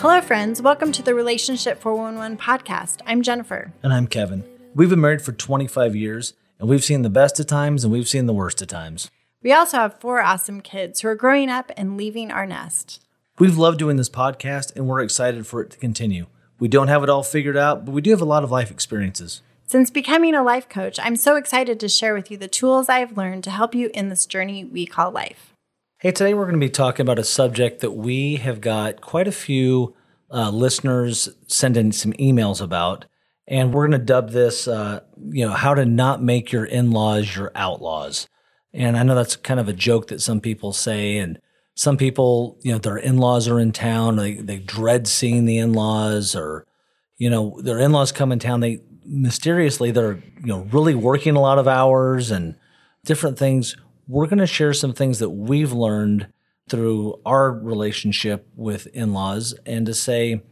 Hello, 0.00 0.18
friends. 0.22 0.62
Welcome 0.62 0.92
to 0.92 1.02
the 1.02 1.14
Relationship 1.14 1.78
411 1.78 2.38
podcast. 2.38 3.02
I'm 3.04 3.20
Jennifer. 3.20 3.74
And 3.82 3.92
I'm 3.92 4.06
Kevin. 4.06 4.44
We've 4.74 4.88
been 4.88 5.02
married 5.02 5.20
for 5.20 5.32
25 5.32 5.94
years, 5.94 6.32
and 6.58 6.70
we've 6.70 6.82
seen 6.82 7.02
the 7.02 7.10
best 7.10 7.38
of 7.38 7.46
times 7.46 7.84
and 7.84 7.92
we've 7.92 8.08
seen 8.08 8.24
the 8.24 8.32
worst 8.32 8.62
of 8.62 8.68
times. 8.68 9.10
We 9.42 9.52
also 9.52 9.76
have 9.76 10.00
four 10.00 10.22
awesome 10.22 10.62
kids 10.62 11.02
who 11.02 11.08
are 11.08 11.14
growing 11.14 11.50
up 11.50 11.70
and 11.76 11.98
leaving 11.98 12.30
our 12.30 12.46
nest. 12.46 13.04
We've 13.38 13.58
loved 13.58 13.78
doing 13.78 13.98
this 13.98 14.08
podcast, 14.08 14.74
and 14.74 14.88
we're 14.88 15.02
excited 15.02 15.46
for 15.46 15.60
it 15.60 15.70
to 15.72 15.78
continue. 15.78 16.28
We 16.58 16.68
don't 16.68 16.88
have 16.88 17.02
it 17.02 17.10
all 17.10 17.22
figured 17.22 17.58
out, 17.58 17.84
but 17.84 17.92
we 17.92 18.00
do 18.00 18.08
have 18.08 18.22
a 18.22 18.24
lot 18.24 18.42
of 18.42 18.50
life 18.50 18.70
experiences. 18.70 19.42
Since 19.66 19.90
becoming 19.90 20.34
a 20.34 20.42
life 20.42 20.70
coach, 20.70 20.98
I'm 20.98 21.16
so 21.16 21.36
excited 21.36 21.78
to 21.78 21.90
share 21.90 22.14
with 22.14 22.30
you 22.30 22.38
the 22.38 22.48
tools 22.48 22.88
I've 22.88 23.18
learned 23.18 23.44
to 23.44 23.50
help 23.50 23.74
you 23.74 23.90
in 23.92 24.08
this 24.08 24.24
journey 24.24 24.64
we 24.64 24.86
call 24.86 25.10
life. 25.10 25.54
Hey, 26.02 26.12
today 26.12 26.32
we're 26.32 26.46
going 26.46 26.58
to 26.58 26.66
be 26.66 26.70
talking 26.70 27.02
about 27.04 27.18
a 27.18 27.24
subject 27.24 27.80
that 27.80 27.90
we 27.90 28.36
have 28.36 28.62
got 28.62 29.02
quite 29.02 29.28
a 29.28 29.32
few 29.32 29.94
uh, 30.30 30.48
listeners 30.48 31.28
sending 31.46 31.92
some 31.92 32.14
emails 32.14 32.62
about. 32.62 33.04
And 33.46 33.74
we're 33.74 33.86
going 33.86 34.00
to 34.00 34.06
dub 34.06 34.30
this, 34.30 34.66
uh, 34.66 35.00
you 35.28 35.44
know, 35.44 35.52
how 35.52 35.74
to 35.74 35.84
not 35.84 36.22
make 36.22 36.52
your 36.52 36.64
in 36.64 36.90
laws 36.90 37.36
your 37.36 37.52
outlaws. 37.54 38.28
And 38.72 38.96
I 38.96 39.02
know 39.02 39.14
that's 39.14 39.36
kind 39.36 39.60
of 39.60 39.68
a 39.68 39.74
joke 39.74 40.06
that 40.06 40.22
some 40.22 40.40
people 40.40 40.72
say. 40.72 41.18
And 41.18 41.38
some 41.74 41.98
people, 41.98 42.58
you 42.62 42.72
know, 42.72 42.78
their 42.78 42.96
in 42.96 43.18
laws 43.18 43.46
are 43.46 43.60
in 43.60 43.70
town, 43.70 44.16
they, 44.16 44.36
they 44.36 44.58
dread 44.58 45.06
seeing 45.06 45.44
the 45.44 45.58
in 45.58 45.74
laws, 45.74 46.34
or, 46.34 46.66
you 47.18 47.28
know, 47.28 47.60
their 47.60 47.78
in 47.78 47.92
laws 47.92 48.10
come 48.10 48.32
in 48.32 48.38
town, 48.38 48.60
they 48.60 48.80
mysteriously, 49.04 49.90
they're, 49.90 50.14
you 50.14 50.46
know, 50.46 50.66
really 50.72 50.94
working 50.94 51.36
a 51.36 51.42
lot 51.42 51.58
of 51.58 51.68
hours 51.68 52.30
and 52.30 52.54
different 53.04 53.38
things 53.38 53.76
we're 54.10 54.26
going 54.26 54.38
to 54.38 54.46
share 54.46 54.72
some 54.72 54.92
things 54.92 55.20
that 55.20 55.30
we've 55.30 55.72
learned 55.72 56.26
through 56.68 57.20
our 57.24 57.52
relationship 57.52 58.48
with 58.56 58.88
in 58.88 59.12
laws 59.12 59.54
and 59.64 59.86
to 59.86 59.94
say, 59.94 60.42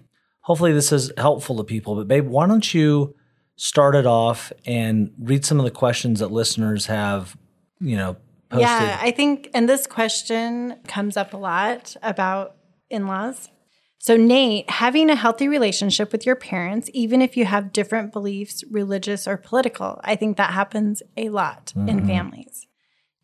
hopefully, 0.43 0.73
this 0.73 0.93
is 0.93 1.13
helpful 1.17 1.57
to 1.57 1.65
people. 1.65 1.97
But, 1.97 2.07
babe, 2.07 2.29
why 2.29 2.47
don't 2.47 2.73
you 2.73 3.17
start 3.57 3.97
it 3.97 4.07
off 4.07 4.53
and 4.65 5.11
read 5.19 5.45
some 5.45 5.59
of 5.59 5.65
the 5.65 5.73
questions 5.73 6.21
that 6.21 6.31
listeners 6.31 6.87
have, 6.87 7.37
you 7.81 7.97
know, 7.97 8.17
posted? 8.49 8.69
Yeah, 8.69 8.99
I 9.01 9.11
think, 9.11 9.51
and 9.53 9.69
this 9.69 9.87
question 9.87 10.77
comes 10.87 11.17
up 11.17 11.35
a 11.35 11.37
lot 11.37 11.97
about 12.03 12.55
in 12.89 13.09
laws. 13.09 13.49
So, 13.99 14.17
Nate, 14.17 14.71
having 14.71 15.11
a 15.11 15.17
healthy 15.17 15.49
relationship 15.49 16.13
with 16.13 16.25
your 16.25 16.37
parents, 16.37 16.89
even 16.95 17.21
if 17.21 17.37
you 17.37 17.45
have 17.45 17.73
different 17.73 18.13
beliefs, 18.13 18.63
religious 18.71 19.27
or 19.27 19.37
political, 19.37 20.01
I 20.05 20.15
think 20.15 20.37
that 20.37 20.53
happens 20.53 21.03
a 21.17 21.29
lot 21.31 21.73
mm-hmm. 21.77 21.89
in 21.89 22.07
families. 22.07 22.69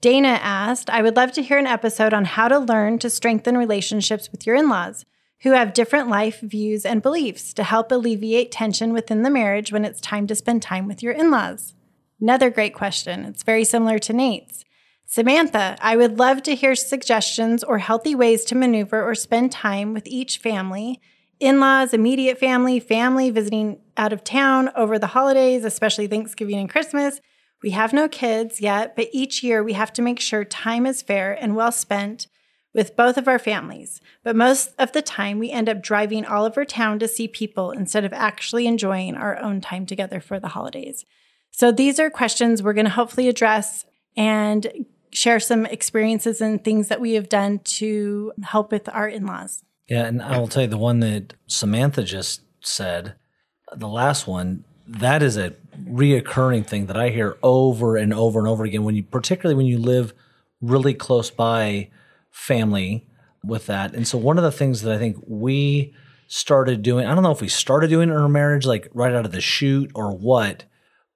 Dana 0.04 0.38
asked, 0.42 0.90
I 0.90 1.00
would 1.00 1.16
love 1.16 1.32
to 1.32 1.42
hear 1.42 1.56
an 1.56 1.66
episode 1.66 2.12
on 2.12 2.26
how 2.26 2.46
to 2.48 2.58
learn 2.58 2.98
to 2.98 3.08
strengthen 3.08 3.56
relationships 3.56 4.30
with 4.30 4.46
your 4.46 4.54
in 4.54 4.68
laws 4.68 5.06
who 5.40 5.52
have 5.52 5.72
different 5.72 6.10
life 6.10 6.40
views 6.40 6.84
and 6.84 7.00
beliefs 7.00 7.54
to 7.54 7.64
help 7.64 7.90
alleviate 7.90 8.52
tension 8.52 8.92
within 8.92 9.22
the 9.22 9.30
marriage 9.30 9.72
when 9.72 9.82
it's 9.82 10.02
time 10.02 10.26
to 10.26 10.34
spend 10.34 10.60
time 10.60 10.86
with 10.86 11.02
your 11.02 11.14
in 11.14 11.30
laws. 11.30 11.72
Another 12.20 12.50
great 12.50 12.74
question. 12.74 13.24
It's 13.24 13.42
very 13.42 13.64
similar 13.64 13.98
to 14.00 14.12
Nate's. 14.12 14.62
Samantha, 15.06 15.78
I 15.80 15.96
would 15.96 16.18
love 16.18 16.42
to 16.42 16.54
hear 16.54 16.74
suggestions 16.74 17.64
or 17.64 17.78
healthy 17.78 18.14
ways 18.14 18.44
to 18.44 18.54
maneuver 18.54 19.02
or 19.02 19.14
spend 19.14 19.52
time 19.52 19.94
with 19.94 20.06
each 20.06 20.36
family 20.36 21.00
in 21.40 21.60
laws, 21.60 21.94
immediate 21.94 22.36
family, 22.36 22.78
family 22.78 23.30
visiting 23.30 23.80
out 23.96 24.12
of 24.12 24.22
town 24.22 24.68
over 24.76 24.98
the 24.98 25.06
holidays, 25.06 25.64
especially 25.64 26.08
Thanksgiving 26.08 26.58
and 26.58 26.68
Christmas 26.68 27.22
we 27.64 27.70
have 27.70 27.94
no 27.94 28.08
kids 28.08 28.60
yet, 28.60 28.94
but 28.94 29.08
each 29.10 29.42
year 29.42 29.64
we 29.64 29.72
have 29.72 29.90
to 29.94 30.02
make 30.02 30.20
sure 30.20 30.44
time 30.44 30.84
is 30.84 31.00
fair 31.00 31.32
and 31.32 31.56
well 31.56 31.72
spent 31.72 32.26
with 32.74 32.94
both 32.94 33.16
of 33.16 33.26
our 33.26 33.38
families. 33.38 34.02
But 34.22 34.36
most 34.36 34.74
of 34.78 34.92
the 34.92 35.00
time, 35.00 35.38
we 35.38 35.50
end 35.50 35.70
up 35.70 35.82
driving 35.82 36.26
all 36.26 36.44
over 36.44 36.66
town 36.66 36.98
to 36.98 37.08
see 37.08 37.26
people 37.26 37.70
instead 37.70 38.04
of 38.04 38.12
actually 38.12 38.66
enjoying 38.66 39.16
our 39.16 39.38
own 39.38 39.62
time 39.62 39.86
together 39.86 40.20
for 40.20 40.38
the 40.38 40.48
holidays. 40.48 41.06
So, 41.52 41.72
these 41.72 41.98
are 41.98 42.10
questions 42.10 42.62
we're 42.62 42.74
going 42.74 42.84
to 42.84 42.90
hopefully 42.90 43.28
address 43.28 43.86
and 44.14 44.84
share 45.10 45.40
some 45.40 45.64
experiences 45.64 46.42
and 46.42 46.62
things 46.62 46.88
that 46.88 47.00
we 47.00 47.14
have 47.14 47.30
done 47.30 47.60
to 47.60 48.34
help 48.42 48.72
with 48.72 48.90
our 48.90 49.08
in 49.08 49.24
laws. 49.24 49.62
Yeah, 49.88 50.04
and 50.04 50.20
I 50.20 50.38
will 50.38 50.48
tell 50.48 50.64
you 50.64 50.68
the 50.68 50.76
one 50.76 51.00
that 51.00 51.32
Samantha 51.46 52.02
just 52.02 52.42
said, 52.60 53.14
the 53.74 53.88
last 53.88 54.26
one, 54.26 54.64
that 54.86 55.22
is 55.22 55.36
a 55.36 55.54
reoccurring 55.88 56.66
thing 56.66 56.86
that 56.86 56.96
I 56.96 57.10
hear 57.10 57.36
over 57.42 57.96
and 57.96 58.12
over 58.12 58.38
and 58.38 58.48
over 58.48 58.64
again 58.64 58.84
when 58.84 58.94
you 58.94 59.02
particularly 59.02 59.56
when 59.56 59.66
you 59.66 59.78
live 59.78 60.14
really 60.60 60.94
close 60.94 61.30
by 61.30 61.90
family 62.30 63.06
with 63.44 63.66
that. 63.66 63.94
And 63.94 64.06
so 64.06 64.18
one 64.18 64.38
of 64.38 64.44
the 64.44 64.52
things 64.52 64.82
that 64.82 64.94
I 64.94 64.98
think 64.98 65.16
we 65.26 65.94
started 66.26 66.82
doing, 66.82 67.06
I 67.06 67.14
don't 67.14 67.22
know 67.22 67.30
if 67.30 67.40
we 67.40 67.48
started 67.48 67.90
doing 67.90 68.08
it 68.08 68.12
in 68.12 68.18
our 68.18 68.28
marriage 68.28 68.66
like 68.66 68.88
right 68.92 69.12
out 69.12 69.26
of 69.26 69.32
the 69.32 69.40
chute 69.40 69.90
or 69.94 70.16
what, 70.16 70.64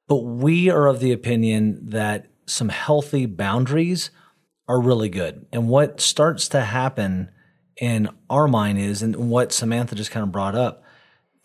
but 0.07 0.19
we 0.19 0.69
are 0.71 0.87
of 0.87 1.01
the 1.01 1.13
opinion 1.13 1.81
that 1.91 2.27
some 2.47 2.69
healthy 2.69 3.27
boundaries 3.27 4.11
are 4.69 4.81
really 4.81 5.09
good. 5.09 5.47
And 5.53 5.69
what 5.69 6.01
starts 6.01 6.49
to 6.49 6.61
happen 6.61 7.31
in 7.81 8.09
our 8.29 8.49
mind 8.49 8.79
is, 8.79 9.03
and 9.03 9.31
what 9.31 9.53
Samantha 9.53 9.95
just 9.95 10.11
kind 10.11 10.25
of 10.25 10.33
brought 10.33 10.55
up, 10.55 10.83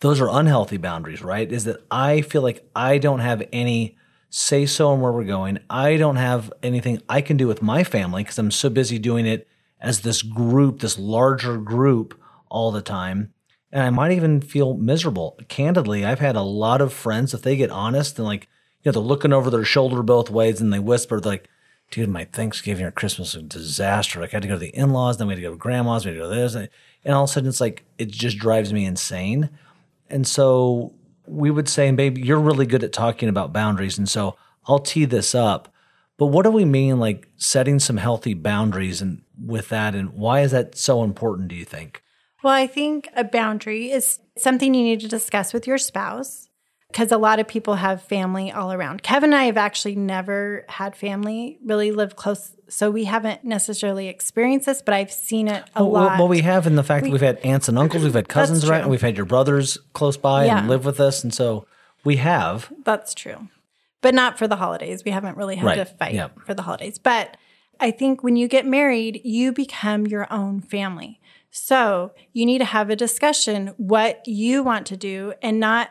those 0.04 0.20
are 0.20 0.28
unhealthy 0.28 0.76
boundaries, 0.76 1.22
right? 1.22 1.50
Is 1.50 1.64
that 1.64 1.82
I 1.90 2.20
feel 2.20 2.42
like 2.42 2.68
I 2.76 2.98
don't 2.98 3.20
have 3.20 3.42
any 3.54 3.96
say 4.28 4.66
so 4.66 4.90
on 4.90 5.00
where 5.00 5.10
we're 5.10 5.24
going. 5.24 5.60
I 5.70 5.96
don't 5.96 6.16
have 6.16 6.52
anything 6.62 7.00
I 7.08 7.22
can 7.22 7.38
do 7.38 7.46
with 7.46 7.62
my 7.62 7.84
family 7.84 8.22
because 8.22 8.38
I'm 8.38 8.50
so 8.50 8.68
busy 8.68 8.98
doing 8.98 9.24
it 9.24 9.48
as 9.80 10.02
this 10.02 10.20
group, 10.20 10.80
this 10.80 10.98
larger 10.98 11.56
group 11.56 12.20
all 12.50 12.70
the 12.70 12.82
time. 12.82 13.32
And 13.72 13.82
I 13.82 13.88
might 13.88 14.12
even 14.12 14.42
feel 14.42 14.74
miserable. 14.74 15.38
Candidly, 15.48 16.04
I've 16.04 16.18
had 16.18 16.36
a 16.36 16.42
lot 16.42 16.82
of 16.82 16.92
friends, 16.92 17.32
if 17.32 17.40
they 17.40 17.56
get 17.56 17.70
honest 17.70 18.18
and 18.18 18.28
like, 18.28 18.46
you 18.82 18.90
know, 18.90 18.92
they're 18.92 19.08
looking 19.08 19.32
over 19.32 19.48
their 19.48 19.64
shoulder 19.64 20.02
both 20.02 20.28
ways 20.28 20.60
and 20.60 20.70
they 20.70 20.80
whisper, 20.80 21.18
like, 21.18 21.48
dude, 21.90 22.10
my 22.10 22.26
Thanksgiving 22.26 22.84
or 22.84 22.90
Christmas 22.90 23.34
was 23.34 23.42
a 23.42 23.46
disaster. 23.46 24.20
Like 24.20 24.34
I 24.34 24.36
had 24.36 24.42
to 24.42 24.48
go 24.48 24.54
to 24.56 24.60
the 24.60 24.76
in-laws, 24.76 25.16
then 25.16 25.28
we 25.28 25.32
had 25.32 25.38
to 25.38 25.48
go 25.48 25.52
to 25.52 25.56
grandma's, 25.56 26.04
we 26.04 26.10
had 26.10 26.18
to 26.18 26.24
go 26.24 26.28
to 26.28 26.36
this. 26.36 26.54
And 26.54 27.14
all 27.14 27.24
of 27.24 27.30
a 27.30 27.32
sudden 27.32 27.48
it's 27.48 27.62
like, 27.62 27.84
it 27.96 28.08
just 28.08 28.36
drives 28.36 28.70
me 28.70 28.84
insane. 28.84 29.48
And 30.08 30.26
so 30.26 30.94
we 31.26 31.50
would 31.50 31.68
say, 31.68 31.90
babe, 31.92 32.18
you're 32.18 32.38
really 32.38 32.66
good 32.66 32.84
at 32.84 32.92
talking 32.92 33.28
about 33.28 33.52
boundaries. 33.52 33.98
And 33.98 34.08
so 34.08 34.36
I'll 34.66 34.78
tee 34.78 35.04
this 35.04 35.34
up. 35.34 35.72
But 36.16 36.26
what 36.26 36.44
do 36.44 36.50
we 36.50 36.64
mean 36.64 36.98
like 37.00 37.28
setting 37.36 37.80
some 37.80 37.96
healthy 37.96 38.34
boundaries 38.34 39.02
and 39.02 39.22
with 39.42 39.68
that 39.70 39.94
and 39.94 40.10
why 40.10 40.40
is 40.40 40.52
that 40.52 40.76
so 40.76 41.02
important 41.02 41.48
do 41.48 41.56
you 41.56 41.64
think? 41.64 42.02
Well, 42.42 42.52
I 42.52 42.66
think 42.66 43.08
a 43.16 43.24
boundary 43.24 43.90
is 43.90 44.20
something 44.36 44.74
you 44.74 44.82
need 44.82 45.00
to 45.00 45.08
discuss 45.08 45.52
with 45.52 45.66
your 45.66 45.78
spouse 45.78 46.48
because 46.94 47.10
a 47.10 47.18
lot 47.18 47.40
of 47.40 47.48
people 47.48 47.74
have 47.74 48.00
family 48.00 48.52
all 48.52 48.72
around. 48.72 49.02
Kevin 49.02 49.32
and 49.32 49.34
I 49.34 49.44
have 49.46 49.56
actually 49.56 49.96
never 49.96 50.64
had 50.68 50.94
family 50.94 51.58
really 51.64 51.90
live 51.90 52.14
close, 52.14 52.54
so 52.68 52.88
we 52.88 53.02
haven't 53.02 53.42
necessarily 53.42 54.06
experienced 54.06 54.66
this, 54.66 54.80
but 54.80 54.94
I've 54.94 55.10
seen 55.10 55.48
it 55.48 55.64
a 55.74 55.82
well, 55.82 56.04
lot. 56.04 56.18
Well, 56.20 56.28
we 56.28 56.42
have 56.42 56.68
in 56.68 56.76
the 56.76 56.84
fact 56.84 57.02
we, 57.02 57.08
that 57.08 57.12
we've 57.12 57.20
had 57.20 57.38
aunts 57.38 57.68
and 57.68 57.76
uncles, 57.80 58.04
we've 58.04 58.14
had 58.14 58.28
cousins 58.28 58.64
around, 58.64 58.82
and 58.82 58.90
we've 58.90 59.02
had 59.02 59.16
your 59.16 59.26
brothers 59.26 59.76
close 59.92 60.16
by 60.16 60.44
yeah. 60.44 60.58
and 60.58 60.68
live 60.68 60.84
with 60.84 61.00
us, 61.00 61.24
and 61.24 61.34
so 61.34 61.66
we 62.04 62.14
have. 62.16 62.72
That's 62.84 63.12
true, 63.12 63.48
but 64.00 64.14
not 64.14 64.38
for 64.38 64.46
the 64.46 64.56
holidays. 64.56 65.02
We 65.04 65.10
haven't 65.10 65.36
really 65.36 65.56
had 65.56 65.66
right. 65.66 65.74
to 65.78 65.84
fight 65.84 66.14
yeah. 66.14 66.28
for 66.46 66.54
the 66.54 66.62
holidays, 66.62 66.98
but. 66.98 67.36
I 67.80 67.90
think 67.90 68.22
when 68.22 68.36
you 68.36 68.46
get 68.46 68.64
married, 68.64 69.20
you 69.24 69.50
become 69.50 70.06
your 70.06 70.32
own 70.32 70.60
family. 70.60 71.20
So 71.50 72.12
you 72.32 72.46
need 72.46 72.58
to 72.58 72.64
have 72.64 72.88
a 72.88 72.94
discussion 72.94 73.74
what 73.78 74.22
you 74.28 74.62
want 74.62 74.86
to 74.86 74.96
do 74.96 75.34
and 75.42 75.58
not 75.58 75.90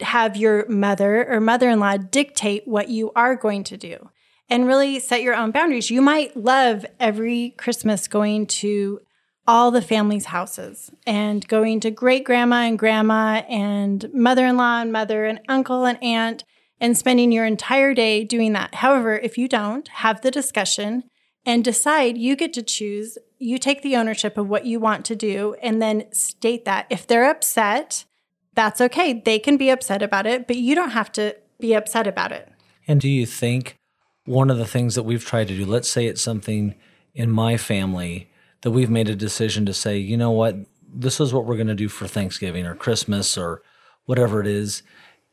have 0.00 0.36
your 0.36 0.68
mother 0.68 1.26
or 1.30 1.40
mother 1.40 1.68
in 1.70 1.80
law 1.80 1.96
dictate 1.96 2.66
what 2.66 2.88
you 2.88 3.12
are 3.14 3.36
going 3.36 3.64
to 3.64 3.76
do 3.76 4.10
and 4.48 4.66
really 4.66 4.98
set 4.98 5.22
your 5.22 5.34
own 5.34 5.50
boundaries. 5.50 5.90
You 5.90 6.02
might 6.02 6.36
love 6.36 6.84
every 7.00 7.54
Christmas 7.56 8.08
going 8.08 8.46
to 8.46 9.00
all 9.46 9.70
the 9.70 9.82
family's 9.82 10.26
houses 10.26 10.90
and 11.06 11.46
going 11.48 11.80
to 11.80 11.90
great 11.90 12.24
grandma 12.24 12.62
and 12.62 12.78
grandma 12.78 13.42
and 13.48 14.08
mother 14.12 14.46
in 14.46 14.56
law 14.56 14.80
and 14.80 14.92
mother 14.92 15.26
and 15.26 15.40
uncle 15.48 15.84
and 15.84 16.02
aunt 16.02 16.44
and 16.80 16.96
spending 16.96 17.30
your 17.30 17.44
entire 17.44 17.94
day 17.94 18.24
doing 18.24 18.52
that. 18.54 18.76
However, 18.76 19.16
if 19.16 19.38
you 19.38 19.48
don't, 19.48 19.86
have 19.88 20.22
the 20.22 20.30
discussion 20.30 21.04
and 21.46 21.62
decide 21.62 22.16
you 22.16 22.36
get 22.36 22.52
to 22.54 22.62
choose, 22.62 23.18
you 23.38 23.58
take 23.58 23.82
the 23.82 23.96
ownership 23.96 24.38
of 24.38 24.48
what 24.48 24.64
you 24.64 24.80
want 24.80 25.04
to 25.06 25.16
do 25.16 25.54
and 25.62 25.80
then 25.80 26.12
state 26.12 26.64
that. 26.64 26.86
If 26.88 27.06
they're 27.06 27.28
upset, 27.28 28.06
that's 28.54 28.80
okay. 28.80 29.22
They 29.24 29.38
can 29.38 29.56
be 29.56 29.70
upset 29.70 30.02
about 30.02 30.26
it, 30.26 30.46
but 30.46 30.56
you 30.56 30.74
don't 30.74 30.90
have 30.90 31.10
to 31.12 31.36
be 31.60 31.74
upset 31.74 32.06
about 32.06 32.32
it. 32.32 32.50
And 32.86 33.00
do 33.00 33.08
you 33.08 33.26
think 33.26 33.76
one 34.24 34.50
of 34.50 34.58
the 34.58 34.66
things 34.66 34.94
that 34.94 35.02
we've 35.02 35.24
tried 35.24 35.48
to 35.48 35.56
do, 35.56 35.66
let's 35.66 35.88
say 35.88 36.06
it's 36.06 36.22
something 36.22 36.74
in 37.14 37.30
my 37.30 37.56
family 37.56 38.30
that 38.62 38.70
we've 38.70 38.90
made 38.90 39.08
a 39.08 39.16
decision 39.16 39.66
to 39.66 39.74
say, 39.74 39.98
you 39.98 40.16
know 40.16 40.30
what, 40.30 40.56
this 40.92 41.20
is 41.20 41.32
what 41.32 41.44
we're 41.44 41.56
going 41.56 41.66
to 41.66 41.74
do 41.74 41.88
for 41.88 42.06
Thanksgiving 42.06 42.66
or 42.66 42.74
Christmas 42.74 43.36
or 43.36 43.62
whatever 44.06 44.40
it 44.40 44.46
is. 44.46 44.82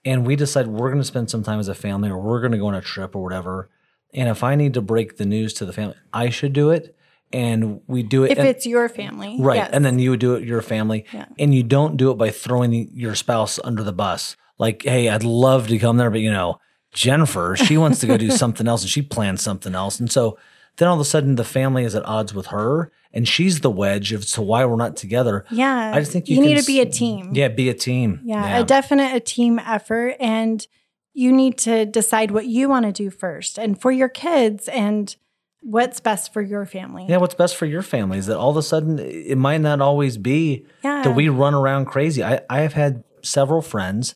And 0.03 0.25
we 0.25 0.35
decide 0.35 0.67
we're 0.67 0.89
going 0.89 1.01
to 1.01 1.07
spend 1.07 1.29
some 1.29 1.43
time 1.43 1.59
as 1.59 1.67
a 1.67 1.75
family 1.75 2.09
or 2.09 2.19
we're 2.19 2.41
going 2.41 2.51
to 2.51 2.57
go 2.57 2.67
on 2.67 2.75
a 2.75 2.81
trip 2.81 3.15
or 3.15 3.23
whatever. 3.23 3.69
And 4.13 4.27
if 4.27 4.43
I 4.43 4.55
need 4.55 4.73
to 4.73 4.81
break 4.81 5.17
the 5.17 5.25
news 5.25 5.53
to 5.53 5.65
the 5.65 5.73
family, 5.73 5.95
I 6.11 6.29
should 6.29 6.53
do 6.53 6.71
it. 6.71 6.95
And 7.33 7.81
we 7.87 8.03
do 8.03 8.23
it 8.23 8.31
If 8.31 8.39
and- 8.39 8.47
it's 8.47 8.65
your 8.65 8.89
family. 8.89 9.37
right 9.39 9.57
yes. 9.57 9.69
and 9.73 9.83
then 9.85 9.99
you 9.99 10.11
would 10.11 10.19
do 10.19 10.35
it 10.35 10.43
your 10.43 10.61
family 10.61 11.05
Yeah. 11.13 11.25
and 11.39 11.53
you 11.55 11.63
don't 11.63 11.97
do 11.97 12.11
it 12.11 12.15
by 12.15 12.29
throwing 12.29 12.73
your 12.93 13.15
spouse 13.15 13.59
under 13.63 13.83
the 13.83 13.93
bus 13.93 14.35
like 14.57 14.83
hey 14.83 15.09
i'd 15.09 15.23
love 15.23 15.67
to 15.69 15.79
come 15.79 15.97
there 15.97 16.09
but 16.09 16.19
you 16.21 16.31
know 16.31 16.59
jennifer 16.93 17.55
she 17.55 17.77
wants 17.77 17.99
to 17.99 18.07
go 18.07 18.17
do 18.17 18.29
something 18.43 18.67
else 18.67 18.81
and 18.81 18.89
she 18.89 19.01
plans 19.01 19.41
something 19.41 19.73
else 19.75 19.99
and 19.99 20.11
so 20.11 20.37
then 20.77 20.87
all 20.87 20.95
of 20.95 20.99
a 21.01 21.05
sudden 21.05 21.35
the 21.35 21.43
family 21.43 21.83
is 21.83 21.95
at 21.95 22.05
odds 22.05 22.33
with 22.33 22.47
her 22.47 22.91
and 23.13 23.27
she's 23.27 23.59
the 23.61 23.69
wedge 23.71 24.11
as 24.13 24.31
to 24.31 24.41
why 24.41 24.63
we're 24.65 24.75
not 24.75 24.95
together 24.97 25.45
yeah. 25.51 25.91
i 25.95 25.99
just 25.99 26.11
think 26.11 26.27
you, 26.27 26.35
you 26.35 26.41
need 26.41 26.57
to 26.59 26.65
be 26.65 26.79
a 26.81 26.85
team. 26.85 27.31
yeah 27.33 27.47
be 27.47 27.69
a 27.69 27.73
team 27.73 28.19
Yeah, 28.23 28.59
a 28.59 28.63
definite 28.63 29.15
a 29.15 29.19
team 29.19 29.57
effort 29.59 30.15
and 30.19 30.65
you 31.13 31.31
need 31.31 31.57
to 31.59 31.85
decide 31.85 32.31
what 32.31 32.45
you 32.45 32.69
want 32.69 32.85
to 32.85 32.91
do 32.91 33.09
first 33.09 33.57
and 33.57 33.79
for 33.81 33.91
your 33.91 34.07
kids 34.09 34.67
and 34.69 35.15
what's 35.61 35.99
best 35.99 36.33
for 36.33 36.41
your 36.41 36.65
family. 36.65 37.05
yeah 37.07 37.17
what's 37.17 37.35
best 37.35 37.55
for 37.55 37.65
your 37.65 37.81
family 37.83 38.17
is 38.17 38.25
that 38.25 38.37
all 38.37 38.49
of 38.49 38.57
a 38.57 38.63
sudden 38.63 38.97
it 38.99 39.37
might 39.37 39.61
not 39.61 39.79
always 39.79 40.17
be 40.17 40.65
Yeah. 40.83 41.03
that 41.03 41.11
we 41.15 41.29
run 41.29 41.53
around 41.53 41.85
crazy 41.85 42.23
i, 42.23 42.41
I 42.49 42.59
have 42.61 42.73
had 42.73 43.03
several 43.21 43.61
friends 43.61 44.15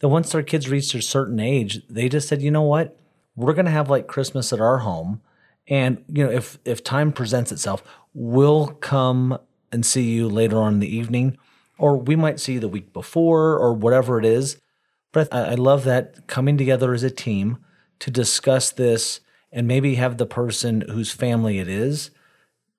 that 0.00 0.08
once 0.08 0.30
their 0.32 0.42
kids 0.42 0.68
reached 0.68 0.94
a 0.94 1.02
certain 1.02 1.40
age 1.40 1.80
they 1.88 2.08
just 2.08 2.28
said 2.28 2.40
you 2.42 2.50
know 2.50 2.62
what 2.62 2.96
we're 3.34 3.54
going 3.54 3.64
to 3.66 3.72
have 3.72 3.90
like 3.90 4.06
christmas 4.06 4.52
at 4.52 4.60
our 4.60 4.78
home 4.78 5.20
and 5.66 6.04
you 6.08 6.24
know 6.24 6.30
if 6.30 6.58
if 6.64 6.84
time 6.84 7.10
presents 7.12 7.50
itself 7.50 7.82
we'll 8.14 8.68
come 8.68 9.36
and 9.72 9.84
see 9.84 10.02
you 10.04 10.28
later 10.28 10.58
on 10.58 10.74
in 10.74 10.78
the 10.80 10.96
evening 10.96 11.36
or 11.76 11.96
we 11.96 12.14
might 12.14 12.38
see 12.38 12.52
you 12.54 12.60
the 12.60 12.68
week 12.68 12.92
before 12.92 13.58
or 13.58 13.72
whatever 13.74 14.18
it 14.20 14.24
is 14.24 14.58
but 15.10 15.26
I, 15.34 15.40
I 15.52 15.54
love 15.54 15.82
that 15.84 16.28
coming 16.28 16.56
together 16.56 16.94
as 16.94 17.02
a 17.02 17.10
team 17.10 17.58
to 17.98 18.10
discuss 18.12 18.70
this 18.70 19.18
and 19.54 19.66
maybe 19.66 19.94
have 19.94 20.18
the 20.18 20.26
person 20.26 20.82
whose 20.82 21.10
family 21.10 21.58
it 21.58 21.68
is 21.68 22.10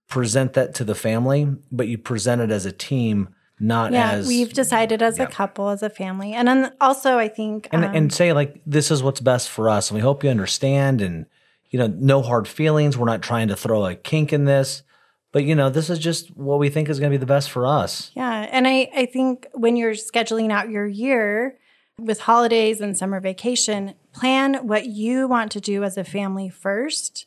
present 0.07 0.53
that 0.53 0.75
to 0.75 0.83
the 0.83 0.93
family, 0.93 1.47
but 1.71 1.87
you 1.87 1.97
present 1.97 2.41
it 2.41 2.51
as 2.51 2.65
a 2.65 2.71
team, 2.71 3.29
not 3.59 3.91
Yeah, 3.91 4.11
as 4.11 4.27
we've 4.27 4.53
decided 4.53 5.01
as 5.01 5.17
a 5.19 5.25
couple, 5.25 5.69
as 5.69 5.81
a 5.81 5.89
family. 5.89 6.33
And 6.33 6.47
then 6.47 6.73
also 6.79 7.17
I 7.17 7.27
think 7.27 7.69
and, 7.71 7.85
um, 7.85 7.95
and 7.95 8.13
say 8.13 8.33
like 8.33 8.61
this 8.67 8.91
is 8.91 9.01
what's 9.01 9.21
best 9.21 9.49
for 9.49 9.69
us, 9.69 9.89
and 9.89 9.95
we 9.95 10.01
hope 10.01 10.23
you 10.23 10.29
understand. 10.29 11.01
And 11.01 11.25
you 11.69 11.79
know, 11.79 11.87
no 11.87 12.21
hard 12.21 12.47
feelings. 12.47 12.97
We're 12.97 13.05
not 13.05 13.21
trying 13.21 13.47
to 13.47 13.55
throw 13.55 13.85
a 13.85 13.95
kink 13.95 14.31
in 14.31 14.45
this, 14.45 14.83
but 15.31 15.43
you 15.43 15.55
know, 15.55 15.69
this 15.69 15.89
is 15.89 15.99
just 15.99 16.35
what 16.37 16.59
we 16.59 16.69
think 16.69 16.89
is 16.89 16.99
going 16.99 17.11
to 17.11 17.17
be 17.17 17.19
the 17.19 17.25
best 17.25 17.49
for 17.49 17.65
us. 17.65 18.11
Yeah. 18.15 18.47
And 18.51 18.67
I, 18.67 18.89
I 18.95 19.05
think 19.05 19.47
when 19.53 19.75
you're 19.75 19.93
scheduling 19.93 20.51
out 20.51 20.69
your 20.69 20.87
year 20.87 21.57
with 21.99 22.21
holidays 22.21 22.81
and 22.81 22.97
summer 22.97 23.19
vacation, 23.19 23.93
plan 24.11 24.67
what 24.67 24.85
you 24.85 25.27
want 25.27 25.51
to 25.53 25.61
do 25.61 25.83
as 25.83 25.97
a 25.97 26.03
family 26.03 26.49
first. 26.49 27.25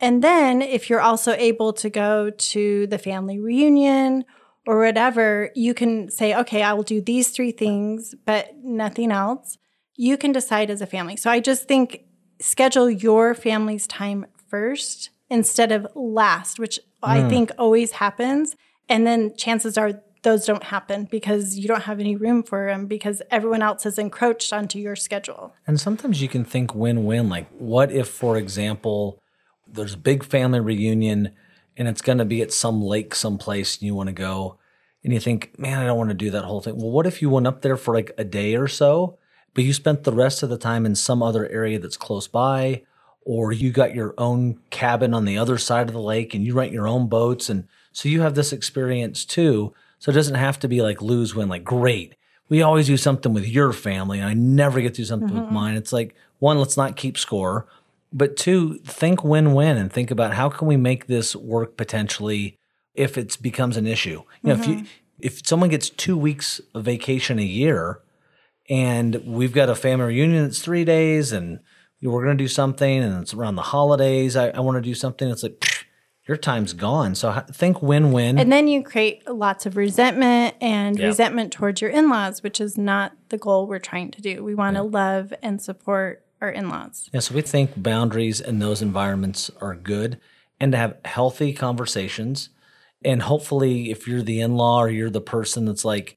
And 0.00 0.22
then 0.22 0.60
if 0.60 0.90
you're 0.90 1.00
also 1.00 1.32
able 1.32 1.72
to 1.74 1.88
go 1.88 2.30
to 2.30 2.86
the 2.86 2.98
family 2.98 3.38
reunion 3.38 4.24
or 4.66 4.80
whatever, 4.80 5.50
you 5.54 5.72
can 5.72 6.10
say, 6.10 6.34
okay, 6.34 6.62
I 6.62 6.72
will 6.74 6.82
do 6.82 7.00
these 7.00 7.30
three 7.30 7.52
things, 7.52 8.14
but 8.26 8.56
nothing 8.62 9.10
else. 9.10 9.58
You 9.96 10.16
can 10.16 10.32
decide 10.32 10.70
as 10.70 10.82
a 10.82 10.86
family. 10.86 11.16
So 11.16 11.30
I 11.30 11.40
just 11.40 11.68
think 11.68 12.04
schedule 12.40 12.90
your 12.90 13.34
family's 13.34 13.86
time 13.86 14.26
first 14.48 15.10
instead 15.30 15.72
of 15.72 15.86
last, 15.94 16.58
which 16.58 16.78
I 17.02 17.22
hmm. 17.22 17.28
think 17.28 17.52
always 17.58 17.92
happens. 17.92 18.56
And 18.88 19.06
then 19.06 19.34
chances 19.36 19.78
are 19.78 20.02
those 20.24 20.44
don't 20.44 20.64
happen 20.64 21.06
because 21.10 21.56
you 21.56 21.68
don't 21.68 21.84
have 21.84 22.00
any 22.00 22.16
room 22.16 22.42
for 22.42 22.66
them 22.66 22.86
because 22.86 23.22
everyone 23.30 23.62
else 23.62 23.84
has 23.84 23.98
encroached 23.98 24.52
onto 24.52 24.78
your 24.78 24.96
schedule. 24.96 25.54
And 25.66 25.80
sometimes 25.80 26.20
you 26.20 26.28
can 26.28 26.44
think 26.44 26.74
win 26.74 27.04
win. 27.04 27.28
Like, 27.28 27.48
what 27.52 27.92
if, 27.92 28.08
for 28.08 28.36
example, 28.36 29.20
there's 29.66 29.94
a 29.94 29.98
big 29.98 30.24
family 30.24 30.60
reunion 30.60 31.30
and 31.76 31.88
it's 31.88 32.02
going 32.02 32.18
to 32.18 32.24
be 32.24 32.42
at 32.42 32.52
some 32.52 32.82
lake 32.82 33.14
someplace 33.14 33.76
and 33.76 33.86
you 33.86 33.94
want 33.94 34.08
to 34.08 34.12
go 34.12 34.58
and 35.04 35.12
you 35.12 35.20
think, 35.20 35.58
man, 35.58 35.78
I 35.78 35.86
don't 35.86 35.98
want 35.98 36.10
to 36.10 36.14
do 36.14 36.30
that 36.30 36.44
whole 36.44 36.62
thing. 36.62 36.76
Well, 36.76 36.90
what 36.90 37.06
if 37.06 37.20
you 37.20 37.28
went 37.28 37.46
up 37.46 37.60
there 37.60 37.76
for 37.76 37.94
like 37.94 38.12
a 38.16 38.24
day 38.24 38.56
or 38.56 38.66
so, 38.66 39.18
but 39.52 39.64
you 39.64 39.72
spent 39.72 40.04
the 40.04 40.12
rest 40.12 40.42
of 40.42 40.48
the 40.48 40.58
time 40.58 40.86
in 40.86 40.94
some 40.94 41.22
other 41.22 41.46
area 41.48 41.78
that's 41.78 41.98
close 41.98 42.26
by? 42.26 42.82
Or 43.26 43.52
you 43.52 43.70
got 43.70 43.94
your 43.94 44.14
own 44.18 44.60
cabin 44.70 45.14
on 45.14 45.24
the 45.24 45.38
other 45.38 45.58
side 45.58 45.88
of 45.88 45.94
the 45.94 46.00
lake 46.00 46.34
and 46.34 46.44
you 46.44 46.54
rent 46.54 46.72
your 46.72 46.88
own 46.88 47.08
boats. 47.08 47.48
And 47.48 47.68
so 47.92 48.08
you 48.08 48.22
have 48.22 48.34
this 48.34 48.52
experience 48.52 49.24
too. 49.24 49.74
So 50.04 50.10
it 50.10 50.16
doesn't 50.16 50.34
have 50.34 50.58
to 50.58 50.68
be 50.68 50.82
like 50.82 51.00
lose 51.00 51.34
win, 51.34 51.48
like 51.48 51.64
great. 51.64 52.14
We 52.50 52.60
always 52.60 52.88
do 52.88 52.98
something 52.98 53.32
with 53.32 53.48
your 53.48 53.72
family 53.72 54.18
and 54.18 54.28
I 54.28 54.34
never 54.34 54.82
get 54.82 54.92
to 54.96 55.00
do 55.00 55.06
something 55.06 55.32
with 55.32 55.44
mm-hmm. 55.44 55.54
mine. 55.54 55.76
It's 55.76 55.94
like, 55.94 56.14
one, 56.40 56.58
let's 56.58 56.76
not 56.76 56.98
keep 56.98 57.16
score. 57.16 57.66
But 58.12 58.36
two, 58.36 58.76
think 58.80 59.24
win-win 59.24 59.78
and 59.78 59.90
think 59.90 60.10
about 60.10 60.34
how 60.34 60.50
can 60.50 60.68
we 60.68 60.76
make 60.76 61.06
this 61.06 61.34
work 61.34 61.78
potentially 61.78 62.58
if 62.92 63.16
it 63.16 63.38
becomes 63.40 63.78
an 63.78 63.86
issue. 63.86 64.24
You 64.42 64.48
know, 64.48 64.60
if 64.60 64.68
you 64.68 64.74
mm-hmm. 64.74 64.84
if 65.20 65.40
someone 65.46 65.70
gets 65.70 65.88
two 65.88 66.18
weeks 66.18 66.60
of 66.74 66.84
vacation 66.84 67.38
a 67.38 67.42
year 67.42 68.02
and 68.68 69.14
we've 69.24 69.54
got 69.54 69.70
a 69.70 69.74
family 69.74 70.08
reunion 70.08 70.44
that's 70.44 70.60
three 70.60 70.84
days 70.84 71.32
and 71.32 71.60
we're 72.02 72.22
going 72.22 72.36
to 72.36 72.44
do 72.44 72.48
something 72.48 73.02
and 73.02 73.22
it's 73.22 73.32
around 73.32 73.56
the 73.56 73.62
holidays, 73.62 74.36
I, 74.36 74.50
I 74.50 74.60
want 74.60 74.76
to 74.76 74.82
do 74.82 74.94
something. 74.94 75.30
It's 75.30 75.42
like 75.42 75.64
your 76.26 76.36
time's 76.36 76.72
gone. 76.72 77.14
So 77.14 77.32
think 77.52 77.82
win-win. 77.82 78.38
And 78.38 78.50
then 78.50 78.66
you 78.66 78.82
create 78.82 79.28
lots 79.28 79.66
of 79.66 79.76
resentment 79.76 80.54
and 80.60 80.98
Yeah. 80.98 81.06
resentment 81.06 81.52
towards 81.52 81.80
your 81.80 81.90
in 81.90 82.08
laws, 82.08 82.42
which 82.42 82.60
is 82.60 82.78
not 82.78 83.12
the 83.28 83.36
goal 83.38 83.66
we're 83.66 83.78
trying 83.78 84.10
to 84.12 84.22
do. 84.22 84.42
We 84.42 84.54
want 84.54 84.76
to 84.76 84.82
love 84.82 85.34
and 85.42 85.60
support 85.60 86.24
our 86.40 86.50
in 86.50 86.68
laws. 86.68 87.08
Yeah, 87.12 87.20
so 87.20 87.34
we 87.34 87.42
think 87.42 87.72
boundaries 87.82 88.40
in 88.40 88.58
those 88.58 88.80
environments 88.82 89.50
are 89.60 89.74
good 89.74 90.18
and 90.58 90.72
to 90.72 90.78
have 90.78 90.96
healthy 91.04 91.52
conversations. 91.52 92.48
And 93.04 93.22
hopefully, 93.22 93.90
if 93.90 94.08
you're 94.08 94.22
the 94.22 94.40
in 94.40 94.56
law 94.56 94.78
or 94.82 94.88
you're 94.88 95.10
the 95.10 95.20
person 95.20 95.66
that's 95.66 95.84
like 95.84 96.16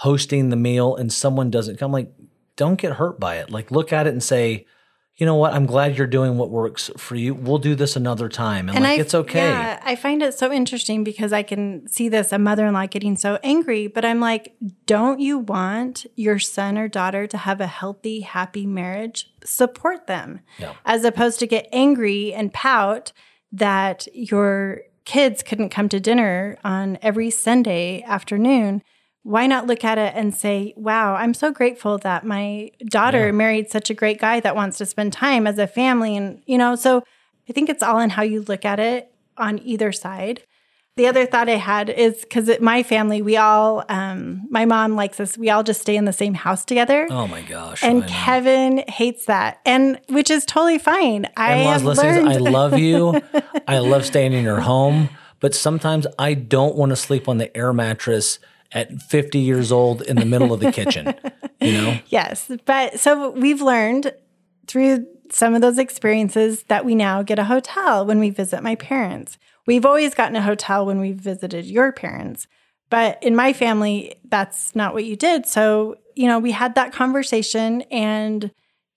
hosting 0.00 0.50
the 0.50 0.56
meal 0.56 0.94
and 0.94 1.10
someone 1.10 1.50
doesn't 1.50 1.78
come, 1.78 1.92
like, 1.92 2.12
don't 2.56 2.78
get 2.78 2.94
hurt 2.94 3.18
by 3.18 3.36
it. 3.36 3.50
Like, 3.50 3.70
look 3.70 3.92
at 3.92 4.06
it 4.06 4.10
and 4.10 4.22
say, 4.22 4.66
you 5.18 5.24
know 5.24 5.34
what? 5.36 5.54
I'm 5.54 5.64
glad 5.64 5.96
you're 5.96 6.06
doing 6.06 6.36
what 6.36 6.50
works 6.50 6.90
for 6.98 7.14
you. 7.14 7.32
We'll 7.34 7.58
do 7.58 7.74
this 7.74 7.96
another 7.96 8.28
time. 8.28 8.68
And, 8.68 8.80
like, 8.80 8.98
I, 8.98 9.00
it's 9.00 9.14
okay. 9.14 9.48
Yeah, 9.48 9.80
I 9.82 9.96
find 9.96 10.22
it 10.22 10.34
so 10.34 10.52
interesting 10.52 11.04
because 11.04 11.32
I 11.32 11.42
can 11.42 11.88
see 11.88 12.08
this 12.10 12.32
a 12.32 12.38
mother 12.38 12.66
in 12.66 12.74
law 12.74 12.86
getting 12.86 13.16
so 13.16 13.38
angry, 13.42 13.86
but 13.86 14.04
I'm 14.04 14.20
like, 14.20 14.54
don't 14.84 15.18
you 15.20 15.38
want 15.38 16.04
your 16.16 16.38
son 16.38 16.76
or 16.76 16.86
daughter 16.88 17.26
to 17.28 17.38
have 17.38 17.62
a 17.62 17.66
healthy, 17.66 18.20
happy 18.20 18.66
marriage? 18.66 19.32
Support 19.42 20.06
them 20.06 20.40
Yeah. 20.58 20.74
as 20.84 21.04
opposed 21.04 21.38
to 21.40 21.46
get 21.46 21.66
angry 21.72 22.34
and 22.34 22.52
pout 22.52 23.12
that 23.52 24.06
your 24.12 24.82
kids 25.06 25.42
couldn't 25.42 25.70
come 25.70 25.88
to 25.88 26.00
dinner 26.00 26.58
on 26.62 26.98
every 27.00 27.30
Sunday 27.30 28.02
afternoon. 28.02 28.82
Why 29.26 29.48
not 29.48 29.66
look 29.66 29.82
at 29.82 29.98
it 29.98 30.12
and 30.14 30.32
say, 30.32 30.72
wow, 30.76 31.16
I'm 31.16 31.34
so 31.34 31.50
grateful 31.50 31.98
that 31.98 32.24
my 32.24 32.70
daughter 32.84 33.32
married 33.32 33.68
such 33.68 33.90
a 33.90 33.94
great 33.94 34.20
guy 34.20 34.38
that 34.38 34.54
wants 34.54 34.78
to 34.78 34.86
spend 34.86 35.12
time 35.12 35.48
as 35.48 35.58
a 35.58 35.66
family? 35.66 36.16
And, 36.16 36.40
you 36.46 36.56
know, 36.56 36.76
so 36.76 37.02
I 37.48 37.52
think 37.52 37.68
it's 37.68 37.82
all 37.82 37.98
in 37.98 38.10
how 38.10 38.22
you 38.22 38.42
look 38.42 38.64
at 38.64 38.78
it 38.78 39.12
on 39.36 39.58
either 39.64 39.90
side. 39.90 40.44
The 40.94 41.08
other 41.08 41.26
thought 41.26 41.48
I 41.48 41.56
had 41.56 41.90
is 41.90 42.20
because 42.20 42.48
my 42.60 42.84
family, 42.84 43.20
we 43.20 43.36
all, 43.36 43.84
um, 43.88 44.46
my 44.48 44.64
mom 44.64 44.94
likes 44.94 45.18
us, 45.18 45.36
we 45.36 45.50
all 45.50 45.64
just 45.64 45.80
stay 45.80 45.96
in 45.96 46.04
the 46.04 46.12
same 46.12 46.34
house 46.34 46.64
together. 46.64 47.08
Oh 47.10 47.26
my 47.26 47.42
gosh. 47.42 47.82
and. 47.82 48.06
Kevin 48.06 48.84
hates 48.86 49.26
that, 49.26 49.60
and 49.66 50.00
which 50.08 50.30
is 50.30 50.44
totally 50.44 50.78
fine. 50.78 51.26
I 51.36 51.54
have 51.54 51.82
learned. 51.82 52.28
I 52.28 52.36
love 52.36 52.78
you. 52.78 53.20
I 53.66 53.78
love 53.78 54.06
staying 54.06 54.34
in 54.34 54.44
your 54.44 54.60
home, 54.60 55.08
but 55.40 55.52
sometimes 55.52 56.06
I 56.16 56.34
don't 56.34 56.76
want 56.76 56.90
to 56.90 56.96
sleep 56.96 57.28
on 57.28 57.38
the 57.38 57.54
air 57.56 57.72
mattress 57.72 58.38
at 58.72 59.00
50 59.02 59.38
years 59.38 59.72
old 59.72 60.02
in 60.02 60.16
the 60.16 60.24
middle 60.24 60.52
of 60.52 60.60
the 60.60 60.72
kitchen. 60.72 61.14
You 61.58 61.72
know? 61.72 61.98
Yes. 62.08 62.50
But 62.66 63.00
so 63.00 63.30
we've 63.30 63.62
learned 63.62 64.12
through 64.66 65.06
some 65.30 65.54
of 65.54 65.62
those 65.62 65.78
experiences 65.78 66.64
that 66.64 66.84
we 66.84 66.94
now 66.94 67.22
get 67.22 67.38
a 67.38 67.44
hotel 67.44 68.04
when 68.04 68.18
we 68.18 68.28
visit 68.28 68.62
my 68.62 68.74
parents. 68.74 69.38
We've 69.66 69.86
always 69.86 70.14
gotten 70.14 70.36
a 70.36 70.42
hotel 70.42 70.84
when 70.84 71.00
we've 71.00 71.16
visited 71.16 71.64
your 71.64 71.92
parents. 71.92 72.46
But 72.90 73.22
in 73.22 73.34
my 73.34 73.54
family, 73.54 74.16
that's 74.28 74.76
not 74.76 74.92
what 74.92 75.04
you 75.06 75.16
did. 75.16 75.46
So, 75.46 75.96
you 76.14 76.28
know, 76.28 76.38
we 76.38 76.52
had 76.52 76.74
that 76.74 76.92
conversation 76.92 77.82
and 77.90 78.50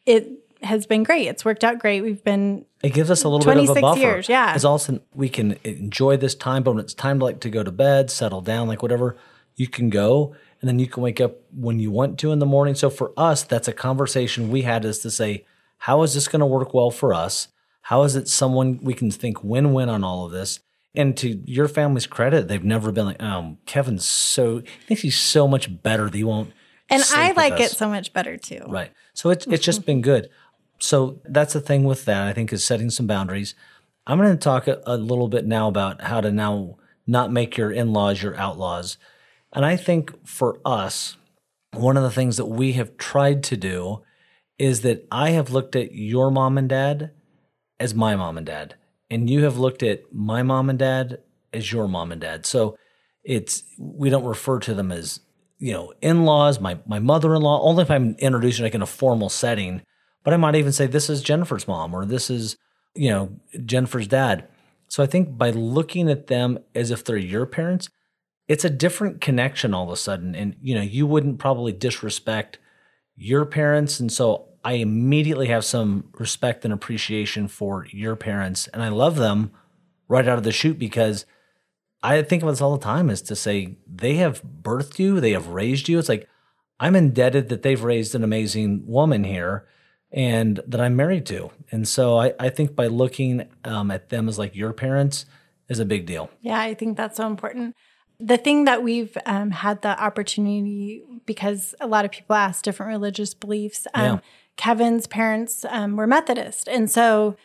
it 0.05 0.29
has 0.61 0.85
been 0.85 1.03
great. 1.03 1.27
It's 1.27 1.45
worked 1.45 1.63
out 1.63 1.79
great. 1.79 2.01
We've 2.01 2.23
been 2.23 2.65
It 2.83 2.93
gives 2.93 3.09
us 3.09 3.23
a 3.23 3.29
little 3.29 3.51
bit 3.51 3.69
of 3.69 3.77
a 3.77 3.81
buffer. 3.81 3.99
years, 3.99 4.29
yeah. 4.29 4.53
It's 4.53 4.65
also 4.65 4.99
we 5.13 5.29
can 5.29 5.57
enjoy 5.63 6.17
this 6.17 6.35
time, 6.35 6.63
but 6.63 6.73
when 6.75 6.83
it's 6.83 6.93
time 6.93 7.19
to 7.19 7.25
like 7.25 7.39
to 7.41 7.49
go 7.49 7.63
to 7.63 7.71
bed, 7.71 8.11
settle 8.11 8.41
down, 8.41 8.67
like 8.67 8.81
whatever, 8.81 9.15
you 9.59 9.67
can 9.67 9.89
go 9.89 10.35
and 10.61 10.67
then 10.69 10.79
you 10.79 10.87
can 10.87 11.03
wake 11.03 11.19
up 11.19 11.37
when 11.53 11.79
you 11.79 11.91
want 11.91 12.17
to 12.19 12.31
in 12.31 12.39
the 12.39 12.45
morning. 12.45 12.75
So 12.75 12.89
for 12.89 13.11
us, 13.17 13.43
that's 13.43 13.67
a 13.67 13.73
conversation 13.73 14.49
we 14.49 14.61
had 14.61 14.85
is 14.85 14.99
to 14.99 15.11
say, 15.11 15.45
how 15.79 16.01
is 16.03 16.13
this 16.13 16.27
going 16.27 16.39
to 16.39 16.45
work 16.45 16.73
well 16.73 16.91
for 16.91 17.13
us? 17.13 17.49
How 17.83 18.03
is 18.03 18.15
it 18.15 18.27
someone 18.27 18.79
we 18.81 18.93
can 18.93 19.11
think 19.11 19.43
win-win 19.43 19.89
on 19.89 20.03
all 20.03 20.25
of 20.25 20.31
this? 20.31 20.61
And 20.95 21.15
to 21.17 21.41
your 21.45 21.67
family's 21.67 22.07
credit, 22.07 22.47
they've 22.47 22.63
never 22.63 22.91
been 22.91 23.05
like, 23.05 23.21
um, 23.21 23.57
Kevin's 23.65 24.05
so 24.05 24.61
thinks 24.87 25.01
he's 25.01 25.17
so 25.19 25.47
much 25.47 25.81
better 25.83 26.05
that 26.05 26.15
he 26.15 26.23
won't. 26.23 26.51
and 26.89 27.03
I 27.13 27.31
like 27.33 27.53
us." 27.53 27.73
it 27.73 27.77
so 27.77 27.87
much 27.89 28.11
better 28.11 28.37
too. 28.37 28.63
Right. 28.67 28.91
So 29.13 29.29
it's 29.29 29.45
it's 29.47 29.63
just 29.63 29.85
been 29.85 30.01
good. 30.01 30.29
So 30.79 31.21
that's 31.25 31.53
the 31.53 31.61
thing 31.61 31.83
with 31.83 32.05
that. 32.05 32.27
I 32.27 32.33
think 32.33 32.51
is 32.51 32.63
setting 32.63 32.89
some 32.89 33.05
boundaries. 33.05 33.53
I'm 34.07 34.17
going 34.17 34.31
to 34.31 34.37
talk 34.37 34.67
a, 34.67 34.81
a 34.85 34.97
little 34.97 35.27
bit 35.27 35.45
now 35.45 35.67
about 35.67 36.01
how 36.01 36.21
to 36.21 36.31
now 36.31 36.77
not 37.05 37.31
make 37.31 37.55
your 37.55 37.71
in 37.71 37.93
laws 37.93 38.23
your 38.23 38.35
outlaws. 38.35 38.97
And 39.53 39.65
I 39.65 39.75
think 39.75 40.27
for 40.27 40.59
us, 40.65 41.17
one 41.73 41.97
of 41.97 42.03
the 42.03 42.11
things 42.11 42.37
that 42.37 42.45
we 42.45 42.73
have 42.73 42.97
tried 42.97 43.43
to 43.45 43.57
do 43.57 44.03
is 44.57 44.81
that 44.81 45.07
I 45.11 45.31
have 45.31 45.51
looked 45.51 45.75
at 45.75 45.93
your 45.93 46.29
mom 46.31 46.57
and 46.57 46.67
dad 46.67 47.11
as 47.79 47.95
my 47.95 48.15
mom 48.15 48.37
and 48.37 48.45
dad, 48.45 48.75
and 49.09 49.29
you 49.29 49.43
have 49.43 49.57
looked 49.57 49.81
at 49.81 50.13
my 50.13 50.43
mom 50.43 50.69
and 50.69 50.77
dad 50.77 51.19
as 51.53 51.71
your 51.71 51.87
mom 51.87 52.11
and 52.11 52.21
dad. 52.21 52.45
So 52.45 52.77
it's 53.23 53.63
we 53.77 54.09
don't 54.09 54.25
refer 54.25 54.59
to 54.59 54.73
them 54.73 54.91
as 54.91 55.21
you 55.57 55.73
know 55.73 55.93
in-laws, 56.01 56.59
my 56.59 56.79
my 56.85 56.99
mother-in-law, 56.99 57.61
only 57.61 57.83
if 57.83 57.91
I'm 57.91 58.15
introducing 58.19 58.63
like 58.63 58.75
in 58.75 58.81
a 58.81 58.87
formal 58.87 59.29
setting. 59.29 59.81
But 60.23 60.33
I 60.33 60.37
might 60.37 60.55
even 60.55 60.73
say 60.73 60.85
this 60.85 61.09
is 61.09 61.21
Jennifer's 61.21 61.67
mom 61.67 61.93
or 61.93 62.05
this 62.05 62.29
is 62.29 62.57
you 62.95 63.09
know 63.09 63.39
Jennifer's 63.65 64.07
dad. 64.07 64.47
So 64.89 65.03
I 65.03 65.05
think 65.05 65.37
by 65.37 65.51
looking 65.51 66.09
at 66.09 66.27
them 66.27 66.59
as 66.75 66.91
if 66.91 67.05
they're 67.05 67.17
your 67.17 67.45
parents, 67.45 67.89
it's 68.49 68.65
a 68.65 68.69
different 68.69 69.21
connection 69.21 69.73
all 69.73 69.85
of 69.85 69.91
a 69.91 69.95
sudden. 69.95 70.35
And 70.35 70.55
you 70.61 70.75
know, 70.75 70.81
you 70.81 71.07
wouldn't 71.07 71.39
probably 71.39 71.71
disrespect 71.71 72.57
your 73.15 73.45
parents. 73.45 73.99
And 73.99 74.11
so 74.11 74.49
I 74.65 74.73
immediately 74.73 75.47
have 75.47 75.63
some 75.63 76.09
respect 76.13 76.65
and 76.65 76.73
appreciation 76.73 77.47
for 77.47 77.85
your 77.91 78.15
parents. 78.15 78.67
And 78.67 78.81
I 78.83 78.89
love 78.89 79.15
them 79.15 79.51
right 80.09 80.27
out 80.27 80.39
of 80.39 80.43
the 80.43 80.51
chute 80.51 80.79
because 80.79 81.25
I 82.01 82.21
think 82.23 82.41
about 82.41 82.53
this 82.53 82.61
all 82.61 82.75
the 82.75 82.83
time 82.83 83.09
is 83.09 83.21
to 83.23 83.35
say 83.35 83.77
they 83.85 84.15
have 84.15 84.41
birthed 84.43 84.99
you, 84.99 85.19
they 85.19 85.31
have 85.31 85.47
raised 85.47 85.87
you. 85.87 85.99
It's 85.99 86.09
like 86.09 86.27
I'm 86.79 86.95
indebted 86.95 87.49
that 87.49 87.61
they've 87.61 87.83
raised 87.83 88.15
an 88.15 88.23
amazing 88.23 88.83
woman 88.87 89.25
here 89.25 89.67
and 90.11 90.59
that 90.65 90.81
I'm 90.81 90.95
married 90.95 91.25
to. 91.27 91.51
And 91.71 91.87
so 91.87 92.17
I, 92.17 92.33
I 92.39 92.49
think 92.49 92.75
by 92.75 92.87
looking 92.87 93.47
um, 93.63 93.91
at 93.91 94.09
them 94.09 94.27
as 94.27 94.39
like 94.39 94.55
your 94.55 94.73
parents 94.73 95.25
is 95.67 95.79
a 95.79 95.85
big 95.85 96.07
deal. 96.07 96.31
Yeah, 96.41 96.59
I 96.59 96.73
think 96.73 96.97
that's 96.97 97.17
so 97.17 97.27
important. 97.27 97.75
The 98.19 98.37
thing 98.37 98.65
that 98.65 98.83
we've 98.83 99.17
um, 99.25 99.51
had 99.51 99.81
the 99.81 100.01
opportunity, 100.01 101.03
because 101.25 101.73
a 101.79 101.87
lot 101.87 102.05
of 102.05 102.11
people 102.11 102.35
ask 102.35 102.63
different 102.63 102.89
religious 102.89 103.33
beliefs, 103.33 103.87
um, 103.93 104.03
yeah. 104.03 104.19
Kevin's 104.57 105.07
parents 105.07 105.65
um, 105.69 105.95
were 105.95 106.05
Methodist. 106.05 106.67
And 106.67 106.91
so 106.91 107.37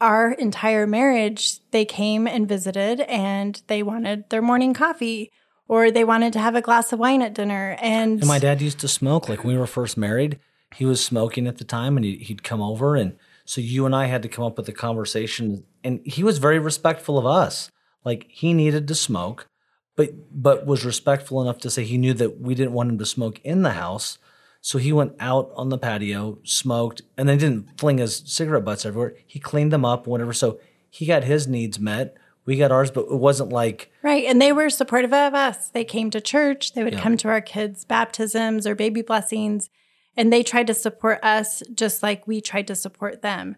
our 0.00 0.32
entire 0.32 0.86
marriage, 0.86 1.60
they 1.70 1.84
came 1.84 2.26
and 2.26 2.48
visited 2.48 3.00
and 3.02 3.60
they 3.66 3.82
wanted 3.82 4.28
their 4.30 4.42
morning 4.42 4.72
coffee 4.72 5.30
or 5.68 5.90
they 5.90 6.04
wanted 6.04 6.32
to 6.34 6.38
have 6.38 6.54
a 6.54 6.62
glass 6.62 6.92
of 6.92 6.98
wine 6.98 7.22
at 7.22 7.34
dinner. 7.34 7.76
And, 7.80 8.20
and 8.20 8.26
my 8.26 8.38
dad 8.38 8.62
used 8.62 8.78
to 8.80 8.88
smoke. 8.88 9.28
Like 9.28 9.44
when 9.44 9.54
we 9.54 9.58
were 9.58 9.66
first 9.66 9.96
married, 9.96 10.38
he 10.74 10.84
was 10.84 11.04
smoking 11.04 11.46
at 11.46 11.58
the 11.58 11.64
time 11.64 11.96
and 11.96 12.04
he'd 12.04 12.42
come 12.42 12.62
over. 12.62 12.96
And 12.96 13.16
so 13.44 13.60
you 13.60 13.86
and 13.86 13.94
I 13.94 14.06
had 14.06 14.22
to 14.22 14.28
come 14.28 14.44
up 14.44 14.56
with 14.56 14.68
a 14.68 14.72
conversation. 14.72 15.64
And 15.82 16.00
he 16.04 16.22
was 16.22 16.38
very 16.38 16.58
respectful 16.58 17.18
of 17.18 17.26
us. 17.26 17.70
Like 18.04 18.26
he 18.28 18.54
needed 18.54 18.86
to 18.88 18.94
smoke, 18.94 19.48
but 19.96 20.10
but 20.30 20.66
was 20.66 20.84
respectful 20.84 21.42
enough 21.42 21.58
to 21.58 21.70
say 21.70 21.84
he 21.84 21.98
knew 21.98 22.14
that 22.14 22.40
we 22.40 22.54
didn't 22.54 22.72
want 22.72 22.90
him 22.90 22.98
to 22.98 23.06
smoke 23.06 23.40
in 23.42 23.62
the 23.62 23.72
house. 23.72 24.18
So 24.60 24.78
he 24.78 24.92
went 24.92 25.14
out 25.20 25.52
on 25.54 25.68
the 25.68 25.78
patio, 25.78 26.38
smoked, 26.42 27.02
and 27.16 27.28
then 27.28 27.38
didn't 27.38 27.78
fling 27.78 27.98
his 27.98 28.22
cigarette 28.26 28.64
butts 28.64 28.84
everywhere. 28.84 29.14
He 29.26 29.38
cleaned 29.38 29.72
them 29.72 29.84
up, 29.84 30.06
whatever. 30.06 30.32
So 30.32 30.58
he 30.90 31.06
got 31.06 31.24
his 31.24 31.46
needs 31.46 31.78
met. 31.78 32.16
We 32.46 32.56
got 32.56 32.72
ours, 32.72 32.90
but 32.90 33.06
it 33.06 33.18
wasn't 33.18 33.50
like 33.50 33.90
right. 34.02 34.24
And 34.24 34.40
they 34.40 34.52
were 34.52 34.70
supportive 34.70 35.12
of 35.12 35.34
us. 35.34 35.68
They 35.68 35.84
came 35.84 36.10
to 36.10 36.20
church. 36.20 36.72
They 36.72 36.84
would 36.84 36.94
yeah. 36.94 37.00
come 37.00 37.16
to 37.18 37.28
our 37.28 37.40
kids' 37.40 37.84
baptisms 37.84 38.66
or 38.66 38.74
baby 38.74 39.02
blessings, 39.02 39.68
and 40.16 40.32
they 40.32 40.42
tried 40.42 40.68
to 40.68 40.74
support 40.74 41.22
us 41.24 41.62
just 41.74 42.02
like 42.02 42.26
we 42.26 42.40
tried 42.40 42.66
to 42.68 42.74
support 42.74 43.22
them. 43.22 43.56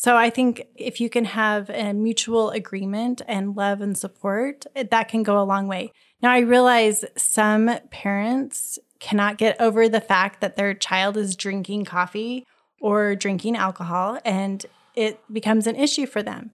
So 0.00 0.16
I 0.16 0.30
think 0.30 0.66
if 0.76 0.98
you 0.98 1.10
can 1.10 1.26
have 1.26 1.68
a 1.68 1.92
mutual 1.92 2.48
agreement 2.48 3.20
and 3.28 3.54
love 3.54 3.82
and 3.82 3.98
support, 3.98 4.64
that 4.74 5.08
can 5.08 5.22
go 5.22 5.38
a 5.38 5.44
long 5.44 5.68
way. 5.68 5.92
Now 6.22 6.32
I 6.32 6.38
realize 6.38 7.04
some 7.18 7.70
parents 7.90 8.78
cannot 8.98 9.36
get 9.36 9.60
over 9.60 9.90
the 9.90 10.00
fact 10.00 10.40
that 10.40 10.56
their 10.56 10.72
child 10.72 11.18
is 11.18 11.36
drinking 11.36 11.84
coffee 11.84 12.46
or 12.80 13.14
drinking 13.14 13.56
alcohol 13.56 14.18
and 14.24 14.64
it 14.96 15.20
becomes 15.30 15.66
an 15.66 15.76
issue 15.76 16.06
for 16.06 16.22
them. 16.22 16.52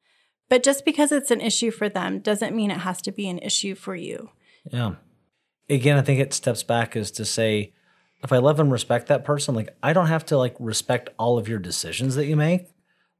But 0.48 0.64
just 0.64 0.84
because 0.84 1.12
it's 1.12 1.30
an 1.30 1.40
issue 1.40 1.70
for 1.70 1.88
them 1.88 2.18
doesn't 2.18 2.56
mean 2.56 2.72
it 2.72 2.78
has 2.78 3.00
to 3.02 3.12
be 3.12 3.28
an 3.28 3.38
issue 3.38 3.76
for 3.76 3.94
you. 3.94 4.30
Yeah. 4.72 4.96
Again, 5.70 5.98
I 5.98 6.02
think 6.02 6.18
it 6.18 6.34
steps 6.34 6.64
back 6.64 6.96
is 6.96 7.12
to 7.12 7.24
say, 7.24 7.74
if 8.24 8.32
I 8.32 8.38
love 8.38 8.58
and 8.58 8.72
respect 8.72 9.06
that 9.06 9.24
person, 9.24 9.54
like 9.54 9.76
I 9.84 9.92
don't 9.92 10.08
have 10.08 10.26
to 10.26 10.36
like 10.36 10.56
respect 10.58 11.10
all 11.16 11.38
of 11.38 11.48
your 11.48 11.60
decisions 11.60 12.16
that 12.16 12.26
you 12.26 12.34
make, 12.34 12.72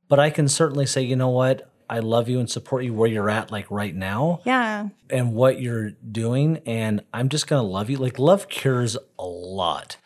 but 0.08 0.18
I 0.18 0.30
can 0.30 0.48
certainly 0.48 0.86
say, 0.86 1.02
you 1.02 1.16
know 1.16 1.30
what? 1.30 1.70
I 1.88 2.00
love 2.00 2.28
you 2.28 2.40
and 2.40 2.50
support 2.50 2.84
you 2.84 2.92
where 2.92 3.08
you're 3.08 3.30
at, 3.30 3.52
like 3.52 3.70
right 3.70 3.94
now. 3.94 4.40
Yeah. 4.44 4.88
And 5.08 5.34
what 5.34 5.60
you're 5.60 5.90
doing. 5.90 6.60
And 6.66 7.04
I'm 7.12 7.28
just 7.28 7.46
going 7.46 7.62
to 7.62 7.66
love 7.68 7.88
you. 7.88 7.96
Like, 7.96 8.18
love 8.18 8.48
cures 8.48 8.96
a 9.18 9.24
lot. 9.24 9.96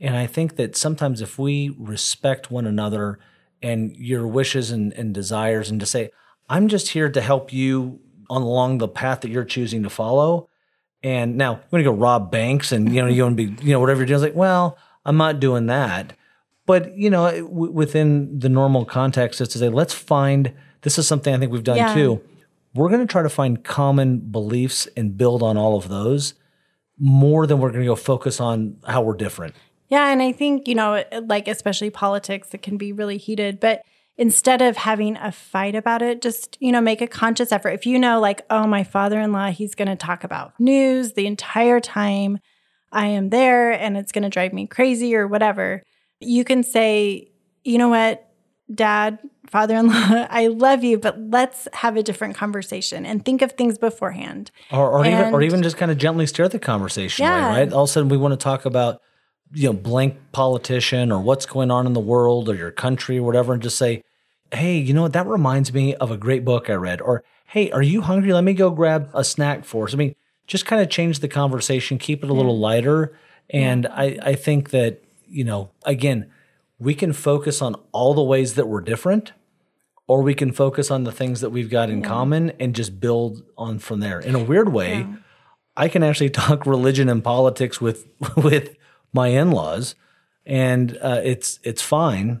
And 0.00 0.16
I 0.16 0.26
think 0.26 0.56
that 0.56 0.76
sometimes 0.76 1.20
if 1.20 1.38
we 1.38 1.74
respect 1.78 2.50
one 2.50 2.66
another 2.66 3.18
and 3.62 3.96
your 3.96 4.26
wishes 4.26 4.70
and, 4.70 4.92
and 4.92 5.14
desires, 5.14 5.70
and 5.70 5.80
to 5.80 5.86
say, 5.86 6.10
I'm 6.48 6.68
just 6.68 6.88
here 6.88 7.10
to 7.10 7.20
help 7.20 7.52
you 7.52 8.00
along 8.30 8.78
the 8.78 8.88
path 8.88 9.20
that 9.20 9.30
you're 9.30 9.44
choosing 9.44 9.82
to 9.82 9.90
follow. 9.90 10.48
And 11.02 11.36
now 11.36 11.52
you 11.52 11.58
want 11.70 11.84
to 11.84 11.90
go 11.90 11.92
rob 11.92 12.30
banks 12.30 12.72
and, 12.72 12.92
you 12.92 13.02
know, 13.02 13.08
you 13.08 13.22
want 13.22 13.36
to 13.36 13.46
be, 13.46 13.64
you 13.64 13.72
know, 13.72 13.80
whatever 13.80 14.00
you're 14.00 14.06
doing. 14.06 14.16
It's 14.16 14.24
like, 14.24 14.34
well, 14.34 14.76
I'm 15.04 15.16
not 15.16 15.40
doing 15.40 15.66
that. 15.66 16.14
But, 16.68 16.96
you 16.96 17.10
know, 17.10 17.30
w- 17.30 17.72
within 17.72 18.38
the 18.38 18.48
normal 18.48 18.84
context, 18.84 19.40
is 19.40 19.48
to 19.48 19.58
say, 19.58 19.70
let's 19.70 19.94
find 19.94 20.52
this 20.82 20.98
is 20.98 21.08
something 21.08 21.34
I 21.34 21.38
think 21.38 21.50
we've 21.50 21.64
done 21.64 21.78
yeah. 21.78 21.94
too. 21.94 22.20
We're 22.74 22.90
going 22.90 23.00
to 23.00 23.10
try 23.10 23.22
to 23.22 23.30
find 23.30 23.64
common 23.64 24.18
beliefs 24.18 24.86
and 24.96 25.16
build 25.16 25.42
on 25.42 25.56
all 25.56 25.76
of 25.76 25.88
those 25.88 26.34
more 26.98 27.46
than 27.46 27.58
we're 27.58 27.70
going 27.70 27.80
to 27.80 27.86
go 27.86 27.96
focus 27.96 28.38
on 28.40 28.76
how 28.86 29.00
we're 29.02 29.16
different. 29.16 29.54
Yeah. 29.88 30.12
And 30.12 30.20
I 30.20 30.30
think, 30.30 30.68
you 30.68 30.74
know, 30.74 31.02
like 31.22 31.48
especially 31.48 31.88
politics, 31.88 32.52
it 32.52 32.60
can 32.60 32.76
be 32.76 32.92
really 32.92 33.16
heated. 33.16 33.58
But 33.60 33.82
instead 34.18 34.60
of 34.60 34.76
having 34.76 35.16
a 35.16 35.32
fight 35.32 35.74
about 35.74 36.02
it, 36.02 36.20
just, 36.20 36.58
you 36.60 36.70
know, 36.70 36.82
make 36.82 37.00
a 37.00 37.06
conscious 37.06 37.50
effort. 37.50 37.70
If 37.70 37.86
you 37.86 37.98
know, 37.98 38.20
like, 38.20 38.44
oh, 38.50 38.66
my 38.66 38.84
father 38.84 39.18
in 39.18 39.32
law, 39.32 39.50
he's 39.50 39.74
going 39.74 39.88
to 39.88 39.96
talk 39.96 40.22
about 40.22 40.52
news 40.60 41.14
the 41.14 41.26
entire 41.26 41.80
time 41.80 42.40
I 42.92 43.06
am 43.06 43.30
there 43.30 43.72
and 43.72 43.96
it's 43.96 44.12
going 44.12 44.24
to 44.24 44.28
drive 44.28 44.52
me 44.52 44.66
crazy 44.66 45.14
or 45.14 45.26
whatever, 45.26 45.82
you 46.20 46.44
can 46.44 46.62
say, 46.62 47.30
you 47.64 47.78
know 47.78 47.88
what, 47.88 48.28
dad, 48.72 49.18
father 49.46 49.76
in 49.76 49.88
law, 49.88 50.26
I 50.30 50.48
love 50.48 50.84
you, 50.84 50.98
but 50.98 51.18
let's 51.18 51.68
have 51.72 51.96
a 51.96 52.02
different 52.02 52.36
conversation 52.36 53.06
and 53.06 53.24
think 53.24 53.42
of 53.42 53.52
things 53.52 53.78
beforehand. 53.78 54.50
Or, 54.70 54.90
or 54.90 55.06
even, 55.06 55.34
or 55.34 55.42
even 55.42 55.62
just 55.62 55.76
kind 55.76 55.90
of 55.90 55.98
gently 55.98 56.26
steer 56.26 56.48
the 56.48 56.58
conversation 56.58 57.24
yeah. 57.24 57.48
away, 57.48 57.60
right? 57.60 57.72
All 57.72 57.84
of 57.84 57.90
a 57.90 57.92
sudden, 57.92 58.08
we 58.08 58.16
want 58.16 58.32
to 58.32 58.42
talk 58.42 58.64
about, 58.64 59.00
you 59.52 59.68
know, 59.68 59.72
blank 59.72 60.16
politician 60.32 61.10
or 61.10 61.20
what's 61.20 61.46
going 61.46 61.70
on 61.70 61.86
in 61.86 61.94
the 61.94 62.00
world 62.00 62.48
or 62.48 62.54
your 62.54 62.70
country 62.70 63.18
or 63.18 63.22
whatever, 63.22 63.52
and 63.52 63.62
just 63.62 63.78
say, 63.78 64.02
hey, 64.52 64.76
you 64.76 64.94
know 64.94 65.02
what? 65.02 65.12
That 65.12 65.26
reminds 65.26 65.72
me 65.72 65.94
of 65.96 66.10
a 66.10 66.16
great 66.16 66.44
book 66.44 66.68
I 66.68 66.74
read. 66.74 67.00
Or, 67.00 67.24
hey, 67.46 67.70
are 67.70 67.82
you 67.82 68.02
hungry? 68.02 68.32
Let 68.32 68.44
me 68.44 68.54
go 68.54 68.70
grab 68.70 69.10
a 69.14 69.24
snack 69.24 69.64
for 69.64 69.86
us. 69.86 69.94
I 69.94 69.96
mean, 69.96 70.14
just 70.46 70.66
kind 70.66 70.80
of 70.80 70.88
change 70.88 71.20
the 71.20 71.28
conversation, 71.28 71.98
keep 71.98 72.24
it 72.24 72.30
a 72.30 72.32
little 72.32 72.58
lighter. 72.58 73.16
And 73.50 73.84
yeah. 73.84 73.94
I, 73.94 74.18
I 74.22 74.34
think 74.34 74.70
that, 74.70 75.02
you 75.28 75.44
know, 75.44 75.70
again, 75.84 76.30
we 76.78 76.94
can 76.94 77.12
focus 77.12 77.60
on 77.60 77.74
all 77.92 78.14
the 78.14 78.22
ways 78.22 78.54
that 78.54 78.68
we're 78.68 78.80
different 78.80 79.32
or 80.06 80.22
we 80.22 80.34
can 80.34 80.52
focus 80.52 80.90
on 80.90 81.04
the 81.04 81.12
things 81.12 81.40
that 81.40 81.50
we've 81.50 81.70
got 81.70 81.90
in 81.90 82.00
yeah. 82.00 82.08
common 82.08 82.50
and 82.58 82.74
just 82.74 82.98
build 83.00 83.42
on 83.56 83.78
from 83.78 84.00
there. 84.00 84.20
In 84.20 84.34
a 84.34 84.42
weird 84.42 84.72
way, 84.72 85.00
yeah. 85.00 85.16
I 85.76 85.88
can 85.88 86.02
actually 86.02 86.30
talk 86.44 86.66
religion 86.66 87.08
and 87.08 87.22
politics 87.22 87.80
with 87.80 88.08
with 88.36 88.76
my 89.12 89.28
in-laws 89.28 89.94
and 90.48 90.98
uh, 91.00 91.20
it's 91.22 91.60
it's 91.62 91.82
fine. 91.82 92.40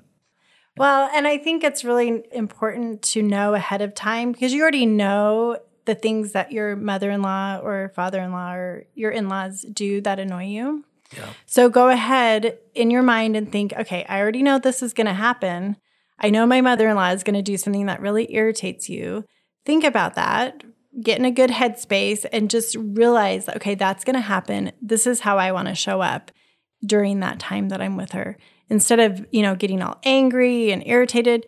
Well, 0.76 1.10
and 1.12 1.26
I 1.26 1.38
think 1.38 1.64
it's 1.64 1.84
really 1.84 2.22
important 2.32 3.02
to 3.02 3.22
know 3.22 3.54
ahead 3.54 3.82
of 3.82 3.94
time 3.94 4.32
because 4.32 4.52
you 4.52 4.62
already 4.62 4.86
know 4.86 5.58
the 5.84 5.94
things 5.94 6.32
that 6.32 6.52
your 6.52 6.76
mother-in-law 6.76 7.58
or 7.58 7.90
father-in-law 7.94 8.54
or 8.54 8.84
your 8.94 9.10
in-laws 9.10 9.62
do 9.62 10.00
that 10.02 10.18
annoy 10.18 10.44
you. 10.44 10.84
So 11.46 11.68
go 11.68 11.88
ahead 11.88 12.58
in 12.74 12.90
your 12.90 13.02
mind 13.02 13.36
and 13.36 13.50
think, 13.50 13.72
okay, 13.72 14.04
I 14.08 14.20
already 14.20 14.42
know 14.42 14.58
this 14.58 14.82
is 14.82 14.92
going 14.92 15.06
to 15.06 15.14
happen. 15.14 15.76
I 16.18 16.30
know 16.30 16.46
my 16.46 16.60
mother 16.60 16.88
in 16.88 16.96
law 16.96 17.10
is 17.10 17.24
going 17.24 17.34
to 17.34 17.42
do 17.42 17.56
something 17.56 17.86
that 17.86 18.00
really 18.00 18.34
irritates 18.34 18.88
you. 18.88 19.24
Think 19.64 19.84
about 19.84 20.14
that. 20.14 20.62
Get 21.00 21.18
in 21.18 21.24
a 21.24 21.30
good 21.30 21.50
headspace 21.50 22.26
and 22.32 22.50
just 22.50 22.76
realize, 22.76 23.48
okay, 23.48 23.74
that's 23.74 24.04
going 24.04 24.14
to 24.14 24.20
happen. 24.20 24.72
This 24.82 25.06
is 25.06 25.20
how 25.20 25.38
I 25.38 25.52
want 25.52 25.68
to 25.68 25.74
show 25.74 26.00
up 26.00 26.30
during 26.84 27.20
that 27.20 27.38
time 27.38 27.68
that 27.68 27.80
I'm 27.80 27.96
with 27.96 28.12
her. 28.12 28.36
Instead 28.68 29.00
of, 29.00 29.24
you 29.30 29.42
know, 29.42 29.54
getting 29.54 29.80
all 29.80 29.98
angry 30.04 30.72
and 30.72 30.82
irritated, 30.86 31.46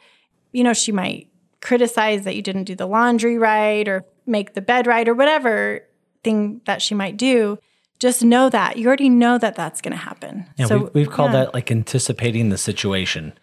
you 0.53 0.65
know, 0.65 0.73
she 0.73 0.93
might 0.93 1.29
criticize 1.61 2.25
that 2.25 2.37
you 2.37 2.43
didn't 2.43 2.65
do 2.65 2.75
the 2.75 2.87
laundry 2.87 3.39
right 3.39 3.87
or 3.87 4.05
make 4.27 4.55
the 4.55 4.63
bed 4.63 4.87
right 4.87 5.09
or 5.09 5.15
whatever 5.15 5.81
thing 6.23 6.61
that 6.65 6.81
she 6.81 6.95
might 6.95 7.17
do 7.17 7.59
just 8.01 8.25
know 8.25 8.49
that 8.49 8.79
you 8.79 8.89
already 8.89 9.09
know 9.09 9.39
that 9.39 9.55
that's 9.55 9.81
going 9.81 9.93
to 9.93 9.99
happen. 9.99 10.47
Yeah, 10.57 10.67
so 10.67 10.79
we've, 10.79 10.95
we've 10.95 11.11
called 11.11 11.33
yeah. 11.33 11.45
that 11.45 11.55
like 11.55 11.71
anticipating 11.71 12.49
the 12.49 12.59
situation. 12.59 13.35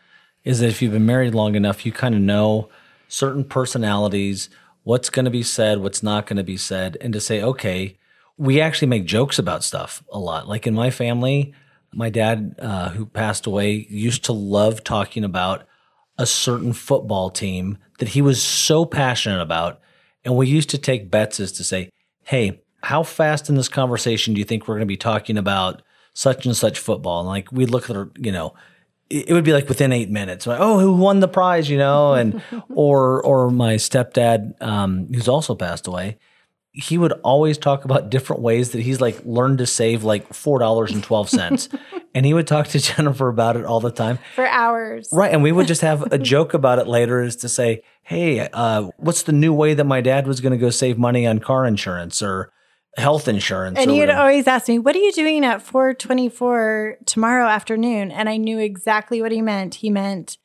Is 0.44 0.60
that 0.60 0.68
if 0.68 0.82
you've 0.82 0.94
been 0.94 1.06
married 1.06 1.36
long 1.36 1.56
enough, 1.56 1.86
you 1.86 1.92
kind 1.92 2.16
of 2.16 2.22
know 2.22 2.70
certain 3.08 3.44
personalities, 3.44 4.50
what's 4.84 5.10
going 5.10 5.26
to 5.26 5.32
be 5.32 5.44
said, 5.44 5.80
what's 5.80 6.02
not 6.02 6.26
going 6.26 6.38
to 6.38 6.44
be 6.44 6.58
said, 6.58 6.98
and 7.02 7.14
to 7.14 7.20
say, 7.20 7.42
okay, 7.42 7.98
we 8.38 8.62
actually 8.62 8.88
make 8.88 9.06
jokes 9.06 9.38
about 9.40 9.64
stuff 9.64 10.04
a 10.12 10.20
lot. 10.20 10.48
Like 10.48 10.66
in 10.66 10.74
my 10.74 10.90
family, 10.90 11.54
my 11.94 12.10
dad, 12.10 12.56
uh, 12.60 12.90
who 12.90 13.06
passed 13.06 13.46
away, 13.46 13.88
used 13.90 14.24
to 14.26 14.34
love 14.34 14.84
talking 14.84 15.24
about 15.24 15.68
a 16.18 16.26
certain 16.26 16.74
football 16.74 17.30
team 17.30 17.78
that 18.00 18.10
he 18.10 18.22
was 18.22 18.42
so 18.42 18.86
passionate 18.86 19.42
about. 19.42 19.80
And 20.24 20.36
we 20.36 20.48
used 20.48 20.70
to 20.72 20.78
take 20.78 21.12
bets 21.12 21.40
as 21.40 21.52
to 21.54 21.64
say, 21.64 21.90
hey, 22.24 22.62
how 22.84 23.04
fast 23.04 23.50
in 23.50 23.56
this 23.56 23.70
conversation 23.70 24.34
do 24.34 24.40
you 24.40 24.46
think 24.46 24.68
we're 24.68 24.76
going 24.76 24.82
to 24.82 24.86
be 24.86 24.98
talking 24.98 25.38
about 25.38 25.82
such 26.14 26.46
and 26.46 26.56
such 26.56 26.80
football? 26.80 27.22
And 27.22 27.28
like 27.28 27.52
we'd 27.52 27.70
look 27.70 27.90
at, 27.90 27.96
you 28.18 28.32
know, 28.32 28.54
it 29.10 29.32
would 29.32 29.44
be 29.44 29.54
like 29.54 29.70
within 29.70 29.92
eight 29.92 30.10
minutes, 30.10 30.46
like, 30.46 30.60
oh, 30.60 30.80
who 30.80 30.94
won 30.94 31.20
the 31.20 31.28
prize, 31.28 31.70
you 31.70 31.78
know, 31.78 32.14
and 32.14 32.42
or 32.70 33.24
or 33.24 33.50
my 33.50 33.76
stepdad, 33.76 34.62
um, 34.62 35.08
who's 35.14 35.28
also 35.28 35.56
passed 35.56 35.88
away, 35.88 36.18
he 36.74 36.98
would 36.98 37.14
always 37.24 37.58
talk 37.58 37.86
about 37.86 38.10
different 38.10 38.42
ways 38.42 38.72
that 38.72 38.82
he's 38.82 39.02
like 39.02 39.20
learned 39.26 39.58
to 39.60 39.66
save 39.66 40.04
like 40.04 40.34
four 40.34 40.60
dollars 40.60 40.92
and 40.92 41.04
twelve 41.04 41.30
cents, 41.30 41.70
and 42.16 42.26
he 42.26 42.34
would 42.34 42.48
talk 42.48 42.68
to 42.68 42.80
Jennifer 42.96 43.30
about 43.30 43.56
it 43.56 43.66
all 43.66 43.80
the 43.80 43.92
time. 43.92 44.20
For 44.36 44.46
hours, 44.46 45.10
right? 45.12 45.32
And 45.32 45.42
we 45.42 45.52
would 45.52 45.68
just 45.68 45.82
have 45.82 46.12
a 46.12 46.18
joke 46.18 46.54
about 46.54 46.80
it 46.80 46.88
later, 46.88 47.22
is 47.22 47.38
to 47.38 47.50
say, 47.50 47.84
hey, 48.04 48.48
uh, 48.52 48.90
what's 48.98 49.24
the 49.24 49.32
new 49.32 49.54
way 49.54 49.74
that 49.74 49.86
my 49.86 50.02
dad 50.02 50.28
was 50.28 50.42
going 50.42 50.52
to 50.52 50.58
go 50.58 50.70
save 50.70 50.98
money 50.98 51.26
on 51.26 51.40
car 51.40 51.66
insurance? 51.66 52.22
Or 52.22 52.52
health 52.98 53.28
insurance. 53.28 53.78
And 53.78 53.92
he'd 53.92 54.10
always 54.10 54.48
ask 54.48 54.68
me, 54.68 54.80
"What 54.80 54.96
are 54.96 55.00
you 55.00 55.12
doing 55.12 55.46
at 55.46 55.62
4:24 55.62 56.98
tomorrow 57.06 57.48
afternoon?" 57.48 58.12
And 58.12 58.28
I 58.28 58.38
knew 58.38 58.60
exactly 58.60 59.22
what 59.22 59.32
he 59.32 59.42
meant. 59.42 59.76
He 59.76 59.90
meant 59.90 60.38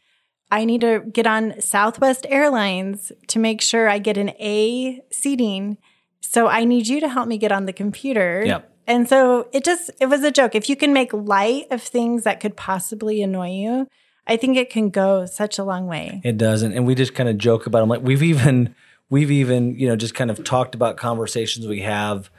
I 0.52 0.66
need 0.66 0.82
to 0.82 1.00
get 1.10 1.26
on 1.26 1.58
Southwest 1.62 2.26
Airlines 2.28 3.10
to 3.28 3.38
make 3.38 3.62
sure 3.62 3.88
I 3.88 3.98
get 3.98 4.18
an 4.18 4.30
A 4.38 5.02
seating. 5.10 5.78
So 6.20 6.46
I 6.46 6.64
need 6.64 6.88
you 6.88 7.00
to 7.00 7.08
help 7.08 7.26
me 7.26 7.38
get 7.38 7.52
on 7.52 7.64
the 7.64 7.72
computer. 7.72 8.42
Yep. 8.44 8.70
And 8.86 9.08
so 9.08 9.48
it 9.52 9.64
just 9.64 9.90
it 9.98 10.06
was 10.06 10.22
a 10.22 10.30
joke. 10.30 10.54
If 10.54 10.68
you 10.68 10.76
can 10.76 10.92
make 10.92 11.10
light 11.14 11.68
of 11.70 11.82
things 11.82 12.24
that 12.24 12.40
could 12.40 12.54
possibly 12.54 13.22
annoy 13.22 13.50
you, 13.52 13.88
I 14.26 14.36
think 14.36 14.58
it 14.58 14.68
can 14.68 14.90
go 14.90 15.24
such 15.24 15.58
a 15.58 15.64
long 15.64 15.86
way. 15.86 16.20
It 16.22 16.36
doesn't. 16.36 16.74
And 16.74 16.86
we 16.86 16.94
just 16.94 17.14
kind 17.14 17.30
of 17.30 17.38
joke 17.38 17.66
about 17.66 17.80
them. 17.80 17.88
Like 17.88 18.02
we've 18.02 18.22
even 18.22 18.74
we've 19.08 19.30
even, 19.30 19.74
you 19.78 19.88
know, 19.88 19.96
just 19.96 20.14
kind 20.14 20.30
of 20.30 20.44
talked 20.44 20.74
about 20.74 20.98
conversations 20.98 21.66
we 21.66 21.80
have 21.80 22.30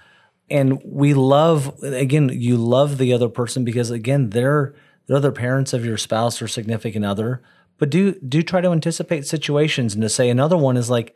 and 0.54 0.82
we 0.86 1.14
love 1.14 1.84
again 1.84 2.30
you 2.32 2.56
love 2.56 2.98
the 2.98 3.12
other 3.12 3.28
person 3.28 3.66
because 3.66 3.92
again 3.92 4.30
they're 4.30 4.74
they're 5.08 5.20
the 5.20 5.34
parents 5.34 5.74
of 5.74 5.84
your 5.84 5.98
spouse 5.98 6.42
or 6.42 6.48
significant 6.48 7.04
other. 7.04 7.42
But 7.78 7.90
do 7.90 8.14
do 8.22 8.42
try 8.42 8.62
to 8.62 8.70
anticipate 8.70 9.28
situations 9.28 9.94
and 9.94 10.02
to 10.04 10.10
say 10.10 10.30
another 10.30 10.56
one 10.56 10.78
is 10.78 10.90
like 10.90 11.16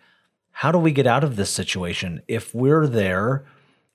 how 0.51 0.71
do 0.71 0.79
we 0.79 0.91
get 0.91 1.07
out 1.07 1.23
of 1.23 1.35
this 1.35 1.51
situation? 1.51 2.23
If 2.27 2.53
we're 2.53 2.87
there 2.87 3.45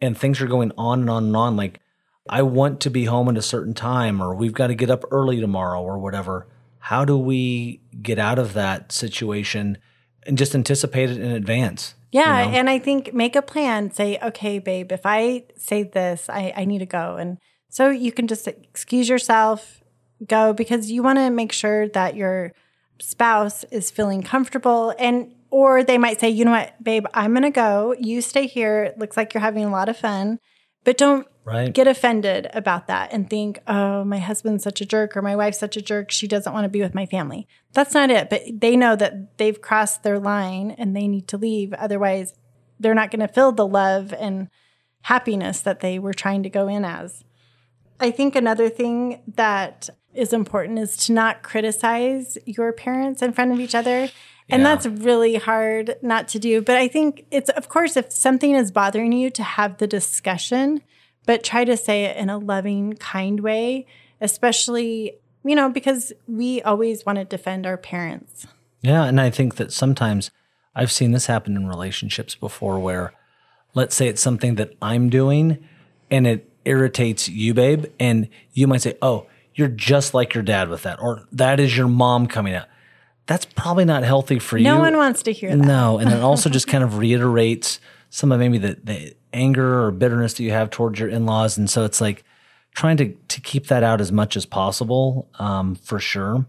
and 0.02 0.18
things 0.18 0.40
are 0.40 0.46
going 0.46 0.72
on 0.76 1.00
and 1.00 1.08
on 1.08 1.25
and 1.25 1.37
on 1.37 1.56
like 1.56 1.80
i 2.28 2.42
want 2.42 2.80
to 2.80 2.90
be 2.90 3.06
home 3.06 3.28
at 3.28 3.38
a 3.38 3.42
certain 3.42 3.72
time 3.72 4.20
or 4.20 4.34
we've 4.34 4.52
got 4.52 4.66
to 4.66 4.75
get 4.75 4.90
up 4.90 5.04
early 5.11 5.40
tomorrow 5.40 5.80
or 5.80 5.99
whatever 5.99 6.46
how 6.80 7.04
do 7.04 7.16
we 7.16 7.80
get 8.02 8.18
out 8.18 8.38
of 8.38 8.52
that 8.52 8.92
situation 8.92 9.78
and 10.25 10.37
just 10.37 10.54
anticipate 10.54 11.08
it 11.08 11.18
in 11.18 11.30
advance 11.30 11.94
yeah. 12.12 12.45
You 12.45 12.50
know? 12.50 12.59
And 12.59 12.71
I 12.71 12.78
think 12.78 13.12
make 13.12 13.35
a 13.35 13.42
plan. 13.42 13.90
Say, 13.90 14.19
okay, 14.23 14.59
babe, 14.59 14.92
if 14.92 15.04
I 15.04 15.45
say 15.57 15.83
this, 15.83 16.28
I, 16.28 16.52
I 16.57 16.64
need 16.64 16.78
to 16.78 16.87
go. 16.87 17.16
And 17.16 17.38
so 17.69 17.90
you 17.90 18.12
can 18.12 18.28
just 18.28 18.47
excuse 18.47 19.09
yourself, 19.09 19.83
go 20.26 20.52
because 20.52 20.90
you 20.90 21.02
want 21.02 21.19
to 21.19 21.31
make 21.31 21.52
sure 21.52 21.88
that 21.88 22.14
your 22.14 22.52
spouse 23.00 23.64
is 23.64 23.90
feeling 23.90 24.23
comfortable. 24.23 24.95
And, 24.99 25.35
or 25.50 25.83
they 25.83 25.99
might 25.99 26.21
say, 26.21 26.28
you 26.28 26.45
know 26.45 26.52
what, 26.52 26.82
babe, 26.82 27.06
I'm 27.13 27.32
going 27.32 27.43
to 27.43 27.50
go. 27.50 27.95
You 27.99 28.21
stay 28.21 28.47
here. 28.47 28.84
It 28.84 28.99
looks 28.99 29.17
like 29.17 29.34
you're 29.34 29.41
having 29.41 29.65
a 29.65 29.71
lot 29.71 29.89
of 29.89 29.97
fun, 29.97 30.39
but 30.84 30.97
don't 30.97 31.26
right. 31.45 31.73
get 31.73 31.87
offended 31.87 32.49
about 32.52 32.87
that 32.87 33.13
and 33.13 33.28
think, 33.28 33.61
oh, 33.67 34.05
my 34.05 34.19
husband's 34.19 34.65
such 34.65 34.81
a 34.81 34.87
jerk 34.87 35.17
or 35.17 35.23
my 35.23 35.37
wife's 35.37 35.59
such 35.59 35.76
a 35.76 35.83
jerk. 35.83 36.11
She 36.11 36.28
doesn't 36.28 36.52
want 36.52 36.65
to 36.65 36.69
be 36.69 36.81
with 36.81 36.95
my 36.95 37.07
family. 37.07 37.47
That's 37.73 37.95
not 37.95 38.11
it. 38.11 38.31
But 38.31 38.43
they 38.52 38.76
know 38.76 38.97
that 38.97 39.39
they've 39.39 39.61
crossed 39.61 40.02
their 40.02 40.19
line 40.19 40.73
and 40.73 40.95
they 40.95 41.09
need 41.09 41.28
to 41.28 41.39
leave. 41.39 41.73
Otherwise, 41.75 42.35
they're 42.78 42.95
not 42.95 43.11
going 43.11 43.26
to 43.26 43.33
feel 43.33 43.52
the 43.52 43.67
love 43.67 44.13
and 44.13 44.49
happiness 45.02 45.61
that 45.61 45.81
they 45.81 45.99
were 45.99 46.15
trying 46.15 46.43
to 46.43 46.50
go 46.50 46.69
in 46.69 46.85
as. 46.85 47.25
I 48.00 48.11
think 48.11 48.35
another 48.35 48.69
thing 48.69 49.23
that 49.26 49.89
is 50.15 50.33
important 50.33 50.78
is 50.78 50.97
to 51.07 51.13
not 51.13 51.43
criticize 51.43 52.37
your 52.45 52.73
parents 52.73 53.23
in 53.23 53.33
front 53.33 53.52
of 53.52 53.61
each 53.61 53.75
other. 53.75 54.11
And 54.49 54.63
yeah. 54.63 54.75
that's 54.75 54.87
really 54.87 55.37
hard 55.37 55.97
not 56.02 56.28
to 56.28 56.39
do. 56.39 56.61
But 56.61 56.76
I 56.76 56.89
think 56.89 57.25
it's, 57.31 57.49
of 57.50 57.69
course, 57.69 57.97
if 57.97 58.13
something 58.13 58.55
is 58.55 58.71
bothering 58.71 59.13
you, 59.13 59.31
to 59.31 59.43
have 59.43 59.78
the 59.78 59.87
discussion 59.87 60.83
but 61.26 61.45
try 61.45 61.65
to 61.65 61.76
say 61.76 62.04
it 62.04 62.17
in 62.17 62.30
a 62.30 62.39
loving, 62.39 62.95
kind 62.95 63.41
way, 63.41 63.87
especially, 64.21 65.15
you 65.45 65.54
know, 65.54 65.69
because 65.69 66.13
we 66.26 66.63
always 66.63 67.06
want 67.06 67.19
to 67.19 67.25
defend 67.25 67.67
our 67.67 67.76
parents. 67.76 68.47
Yeah. 68.80 69.04
And 69.04 69.21
I 69.21 69.30
think 69.30 69.56
that 69.56 69.73
sometimes 69.73 70.30
I've 70.75 70.93
seen 70.93 71.13
this 71.13 71.26
happen 71.26 71.56
in 71.56 71.69
relationships 71.69 72.35
before 72.35 72.78
where, 72.78 73.13
let's 73.75 73.95
say 73.95 74.08
it's 74.08 74.23
something 74.23 74.56
that 74.56 74.75
I'm 74.82 75.08
doing 75.08 75.63
and 76.11 76.26
it 76.26 76.50
irritates 76.65 77.28
you, 77.28 77.54
babe. 77.54 77.87
And 77.99 78.28
you 78.52 78.67
might 78.67 78.82
say, 78.82 78.97
Oh, 79.00 79.26
you're 79.54 79.69
just 79.69 80.15
like 80.15 80.35
your 80.35 80.43
dad 80.43 80.69
with 80.69 80.82
that, 80.82 81.00
or 81.00 81.25
that 81.32 81.61
is 81.61 81.76
your 81.76 81.89
mom 81.89 82.26
coming 82.26 82.54
out. 82.54 82.67
That's 83.26 83.45
probably 83.45 83.85
not 83.85 84.02
healthy 84.02 84.39
for 84.39 84.56
no 84.56 84.61
you. 84.61 84.76
No 84.76 84.80
one 84.80 84.97
wants 84.97 85.23
to 85.25 85.32
hear 85.32 85.50
that. 85.50 85.65
No. 85.65 85.99
And 85.99 86.11
it 86.11 86.21
also 86.21 86.50
just 86.50 86.67
kind 86.67 86.82
of 86.82 86.99
reiterates 86.99 87.78
some 88.12 88.30
of 88.30 88.38
maybe 88.38 88.58
the, 88.58 88.78
the 88.84 89.16
anger 89.32 89.84
or 89.84 89.90
bitterness 89.90 90.34
that 90.34 90.42
you 90.42 90.50
have 90.50 90.68
towards 90.68 91.00
your 91.00 91.08
in-laws. 91.08 91.56
And 91.56 91.68
so 91.68 91.84
it's 91.84 91.98
like 91.98 92.25
trying 92.75 92.98
to 92.98 93.14
to 93.28 93.40
keep 93.40 93.68
that 93.68 93.82
out 93.82 94.02
as 94.02 94.12
much 94.12 94.36
as 94.36 94.44
possible 94.44 95.28
um, 95.38 95.75
for 95.75 95.98
sure. 95.98 96.46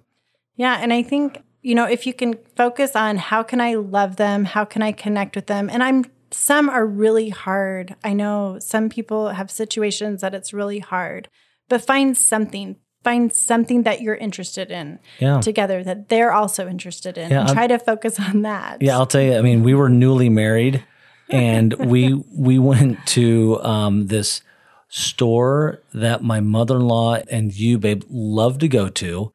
Yeah. 0.56 0.78
And 0.80 0.94
i 0.94 1.02
think 1.02 1.42
you 1.62 1.74
know 1.74 1.86
if 1.86 2.06
you 2.06 2.14
can 2.14 2.38
focus 2.56 2.96
on 2.96 3.18
how 3.18 3.44
can 3.44 3.62
i 3.62 3.76
love 3.76 4.18
them? 4.18 4.46
How 4.46 4.66
can 4.66 4.82
i 4.82 4.92
connect 4.92 5.36
with 5.36 5.48
them? 5.48 5.70
And 5.70 5.82
i'm 5.82 6.06
some 6.32 6.68
are 6.68 6.86
really 6.86 7.30
hard. 7.30 7.96
I 8.04 8.14
know 8.14 8.58
some 8.60 8.90
people 8.90 9.30
have 9.30 9.52
situations 9.52 10.22
that 10.22 10.34
it's 10.34 10.52
really 10.52 10.80
hard 10.80 11.30
but 11.70 11.82
find 11.82 12.18
something 12.18 12.76
find 13.04 13.34
something 13.34 13.84
that 13.84 14.02
you're 14.02 14.16
interested 14.16 14.72
in 14.72 14.98
yeah. 15.20 15.42
together 15.42 15.84
that 15.84 16.08
they're 16.08 16.32
also 16.32 16.70
interested 16.70 17.18
in 17.18 17.30
yeah, 17.30 17.42
and 17.42 17.50
try 17.50 17.64
I'm, 17.64 17.70
to 17.70 17.80
focus 17.80 18.18
on 18.20 18.44
that. 18.44 18.82
Yeah 18.82 18.98
i'll 18.98 19.06
tell 19.06 19.22
you 19.22 19.36
i 19.36 19.42
mean 19.42 19.64
we 19.64 19.74
were 19.74 19.90
newly 19.90 20.30
married 20.30 20.84
and 21.30 21.74
we 21.74 22.14
we 22.14 22.60
went 22.60 23.06
to 23.08 23.62
um, 23.64 24.08
this 24.08 24.42
store 24.90 25.82
that 25.94 26.24
my 26.24 26.40
mother-in-law 26.40 27.16
and 27.32 27.52
you 27.56 27.80
babe 27.80 28.04
love 28.10 28.60
to 28.60 28.68
go 28.68 28.90
to. 28.90 29.32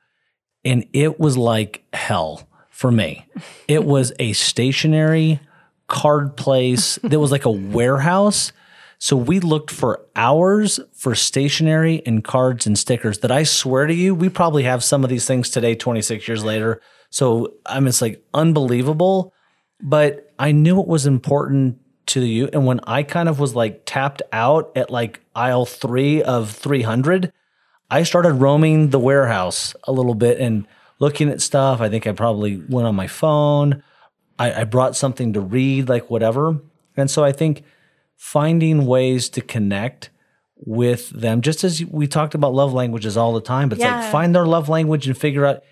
And 0.64 0.87
it 0.92 1.18
was 1.18 1.37
like 1.37 1.85
hell 1.92 2.48
for 2.70 2.92
me. 2.92 3.27
It 3.66 3.85
was 3.85 4.12
a 4.20 4.35
stationery 4.35 5.40
card 5.88 6.37
place 6.37 6.96
that 7.03 7.18
was 7.18 7.33
like 7.33 7.44
a 7.44 7.51
warehouse. 7.51 8.53
So 8.98 9.16
we 9.16 9.40
looked 9.40 9.70
for 9.70 10.05
hours 10.14 10.79
for 10.94 11.14
stationery 11.14 12.03
and 12.07 12.22
cards 12.22 12.66
and 12.66 12.79
stickers 12.79 13.18
that 13.20 13.33
I 13.33 13.42
swear 13.42 13.87
to 13.87 13.94
you, 13.94 14.14
we 14.14 14.29
probably 14.29 14.64
have 14.64 14.85
some 14.85 15.03
of 15.03 15.11
these 15.11 15.27
things 15.27 15.51
today, 15.51 15.74
26 15.74 16.29
years 16.29 16.44
later. 16.44 16.81
So 17.11 17.55
I 17.66 17.81
mean, 17.81 17.88
it's 17.88 18.03
like 18.03 18.22
unbelievable, 18.33 19.33
but 19.80 20.32
I 20.38 20.52
knew 20.52 20.80
it 20.80 20.86
was 20.86 21.06
important 21.06 21.78
to 22.06 22.24
you. 22.24 22.48
And 22.52 22.66
when 22.66 22.80
I 22.86 23.02
kind 23.02 23.28
of 23.28 23.38
was 23.38 23.54
like 23.54 23.82
tapped 23.84 24.22
out 24.32 24.72
at 24.76 24.90
like 24.90 25.20
aisle 25.34 25.66
three 25.66 26.22
of 26.22 26.50
300, 26.50 27.32
I 27.90 28.02
started 28.02 28.34
roaming 28.34 28.90
the 28.90 28.98
warehouse 28.98 29.74
a 29.84 29.92
little 29.92 30.14
bit 30.14 30.38
and 30.38 30.66
looking 30.98 31.28
at 31.28 31.40
stuff. 31.40 31.80
I 31.80 31.88
think 31.88 32.06
I 32.06 32.12
probably 32.12 32.62
went 32.68 32.86
on 32.86 32.94
my 32.94 33.06
phone. 33.06 33.82
I, 34.38 34.62
I 34.62 34.64
brought 34.64 34.96
something 34.96 35.32
to 35.34 35.40
read, 35.40 35.88
like 35.88 36.10
whatever. 36.10 36.60
And 36.96 37.10
so 37.10 37.24
I 37.24 37.32
think 37.32 37.62
finding 38.16 38.86
ways 38.86 39.28
to 39.30 39.40
connect 39.40 40.10
with 40.56 41.10
them, 41.10 41.40
just 41.40 41.62
as 41.62 41.84
we 41.84 42.06
talked 42.08 42.34
about 42.34 42.52
love 42.52 42.72
languages 42.72 43.16
all 43.16 43.32
the 43.32 43.40
time, 43.40 43.68
but 43.68 43.78
it's 43.78 43.84
like 43.84 44.10
find 44.10 44.34
their 44.34 44.46
love 44.46 44.68
language 44.68 45.06
and 45.06 45.16
figure 45.16 45.46
out, 45.46 45.62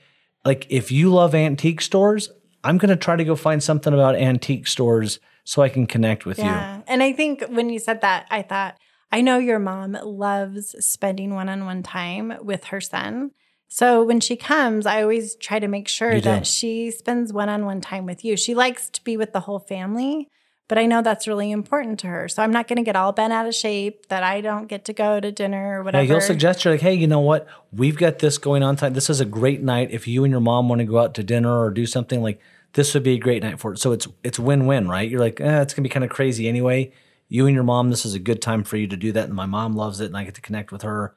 like, 0.45 0.65
if 0.71 0.93
you 0.93 1.13
love 1.13 1.35
antique 1.35 1.81
stores, 1.81 2.31
I'm 2.67 2.79
going 2.79 2.91
to 2.91 2.97
try 2.97 3.15
to 3.15 3.25
go 3.25 3.37
find 3.37 3.63
something 3.63 3.95
about 3.95 4.17
antique 4.17 4.67
stores 4.67 5.21
so 5.45 5.63
I 5.63 5.69
can 5.69 5.87
connect 5.87 6.27
with 6.27 6.39
yeah. 6.39 6.79
you. 6.79 6.83
And 6.89 7.01
I 7.01 7.13
think 7.13 7.45
when 7.49 7.71
you 7.71 7.79
said 7.79 8.01
that, 8.01 8.27
I 8.29 8.43
thought, 8.43 8.77
I 9.13 9.21
know 9.21 9.39
your 9.39 9.61
mom 9.61 9.93
loves 10.03 10.75
spending 10.85 11.33
one 11.33 11.49
on 11.49 11.65
one 11.65 11.85
time 11.85 12.35
with 12.43 12.65
her 12.65 12.81
son. 12.81 13.31
So 13.69 14.03
when 14.03 14.19
she 14.19 14.35
comes, 14.35 14.85
I 14.85 15.03
always 15.03 15.37
try 15.37 15.61
to 15.61 15.69
make 15.69 15.87
sure 15.87 16.21
that 16.21 16.45
she 16.47 16.91
spends 16.91 17.33
one 17.33 17.49
on 17.49 17.65
one 17.65 17.81
time 17.81 18.05
with 18.05 18.25
you. 18.25 18.37
She 18.37 18.55
likes 18.55 18.91
to 18.91 19.05
be 19.05 19.17
with 19.17 19.33
the 19.33 19.41
whole 19.41 19.61
family, 19.61 20.29
but 20.67 20.77
I 20.79 20.87
know 20.87 21.03
that's 21.03 21.29
really 21.29 21.53
important 21.53 22.01
to 22.01 22.09
her. 22.09 22.29
So 22.29 22.43
I'm 22.43 22.53
not 22.53 22.67
going 22.67 22.79
to 22.79 22.83
get 22.83 22.97
all 22.97 23.13
bent 23.13 23.33
out 23.33 23.47
of 23.47 23.55
shape 23.55 24.07
that 24.09 24.25
I 24.25 24.41
don't 24.41 24.67
get 24.67 24.85
to 24.87 24.93
go 24.93 25.21
to 25.21 25.31
dinner 25.31 25.79
or 25.81 25.85
whatever. 25.85 26.05
Yeah, 26.05 26.13
you'll 26.15 26.21
suggest 26.21 26.65
you're 26.65 26.75
like, 26.75 26.81
hey, 26.81 26.95
you 26.95 27.07
know 27.07 27.21
what? 27.21 27.47
We've 27.73 27.97
got 27.97 28.19
this 28.19 28.39
going 28.39 28.65
on. 28.65 28.75
Time. 28.75 28.95
This 28.95 29.09
is 29.09 29.21
a 29.21 29.25
great 29.25 29.63
night. 29.63 29.91
If 29.93 30.09
you 30.09 30.25
and 30.25 30.33
your 30.33 30.41
mom 30.41 30.69
want 30.69 30.81
to 30.81 30.85
go 30.85 30.99
out 30.99 31.15
to 31.15 31.23
dinner 31.23 31.61
or 31.61 31.71
do 31.71 31.87
something 31.87 32.23
like 32.23 32.41
this 32.77 32.93
would 32.93 33.03
be 33.03 33.15
a 33.15 33.19
great 33.19 33.43
night 33.43 33.59
for 33.59 33.73
it. 33.73 33.79
So 33.79 33.93
it's 33.93 34.07
it's 34.23 34.39
win 34.39 34.67
win, 34.67 34.87
right? 34.87 35.11
You're 35.11 35.21
like, 35.21 35.41
eh, 35.41 35.63
it's 35.63 35.73
gonna 35.73 35.83
be 35.83 35.89
kind 35.89 36.05
of 36.05 36.11
crazy 36.11 36.47
anyway. 36.47 36.93
You 37.29 37.47
and 37.47 37.55
your 37.55 37.65
mom, 37.65 37.89
this 37.91 38.05
is 38.05 38.15
a 38.15 38.19
good 38.19 38.43
time 38.43 38.65
for 38.65 38.77
you 38.77 38.87
to 38.87 38.97
do 38.97 39.13
that, 39.13 39.25
and 39.25 39.35
my 39.35 39.47
mom 39.47 39.75
loves 39.75 40.01
it, 40.01 40.07
and 40.07 40.17
I 40.17 40.25
get 40.25 40.35
to 40.35 40.43
connect 40.43 40.71
with 40.71 40.83
her. 40.83 41.15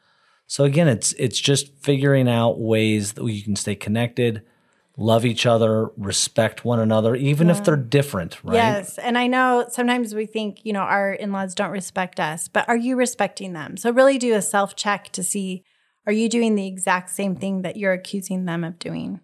So 0.48 0.64
again, 0.64 0.88
it's 0.88 1.12
it's 1.14 1.40
just 1.40 1.76
figuring 1.76 2.30
out 2.30 2.60
ways 2.60 3.14
that 3.14 3.26
you 3.26 3.44
can 3.44 3.58
stay 3.58 3.76
connected, 3.76 4.42
love 4.96 5.26
each 5.26 5.46
other, 5.46 5.90
respect 5.98 6.64
one 6.64 6.80
another, 6.80 7.14
even 7.14 7.50
if 7.50 7.62
they're 7.66 7.76
different, 7.76 8.42
right? 8.42 8.56
Yes. 8.56 8.98
And 8.98 9.18
I 9.18 9.28
know 9.28 9.68
sometimes 9.70 10.16
we 10.16 10.26
think, 10.26 10.66
you 10.66 10.72
know, 10.72 10.80
our 10.80 11.12
in 11.12 11.34
laws 11.34 11.54
don't 11.54 11.72
respect 11.72 12.22
us, 12.22 12.48
but 12.48 12.70
are 12.70 12.78
you 12.78 12.96
respecting 12.96 13.52
them? 13.52 13.76
So 13.76 13.92
really 13.92 14.18
do 14.18 14.34
a 14.34 14.42
self 14.42 14.78
check 14.78 15.10
to 15.10 15.24
see 15.24 15.66
are 16.08 16.14
you 16.14 16.30
doing 16.30 16.56
the 16.56 16.66
exact 16.66 17.10
same 17.10 17.36
thing 17.36 17.64
that 17.64 17.76
you're 17.76 17.94
accusing 17.94 18.46
them 18.46 18.64
of 18.64 18.80
doing? 18.80 19.20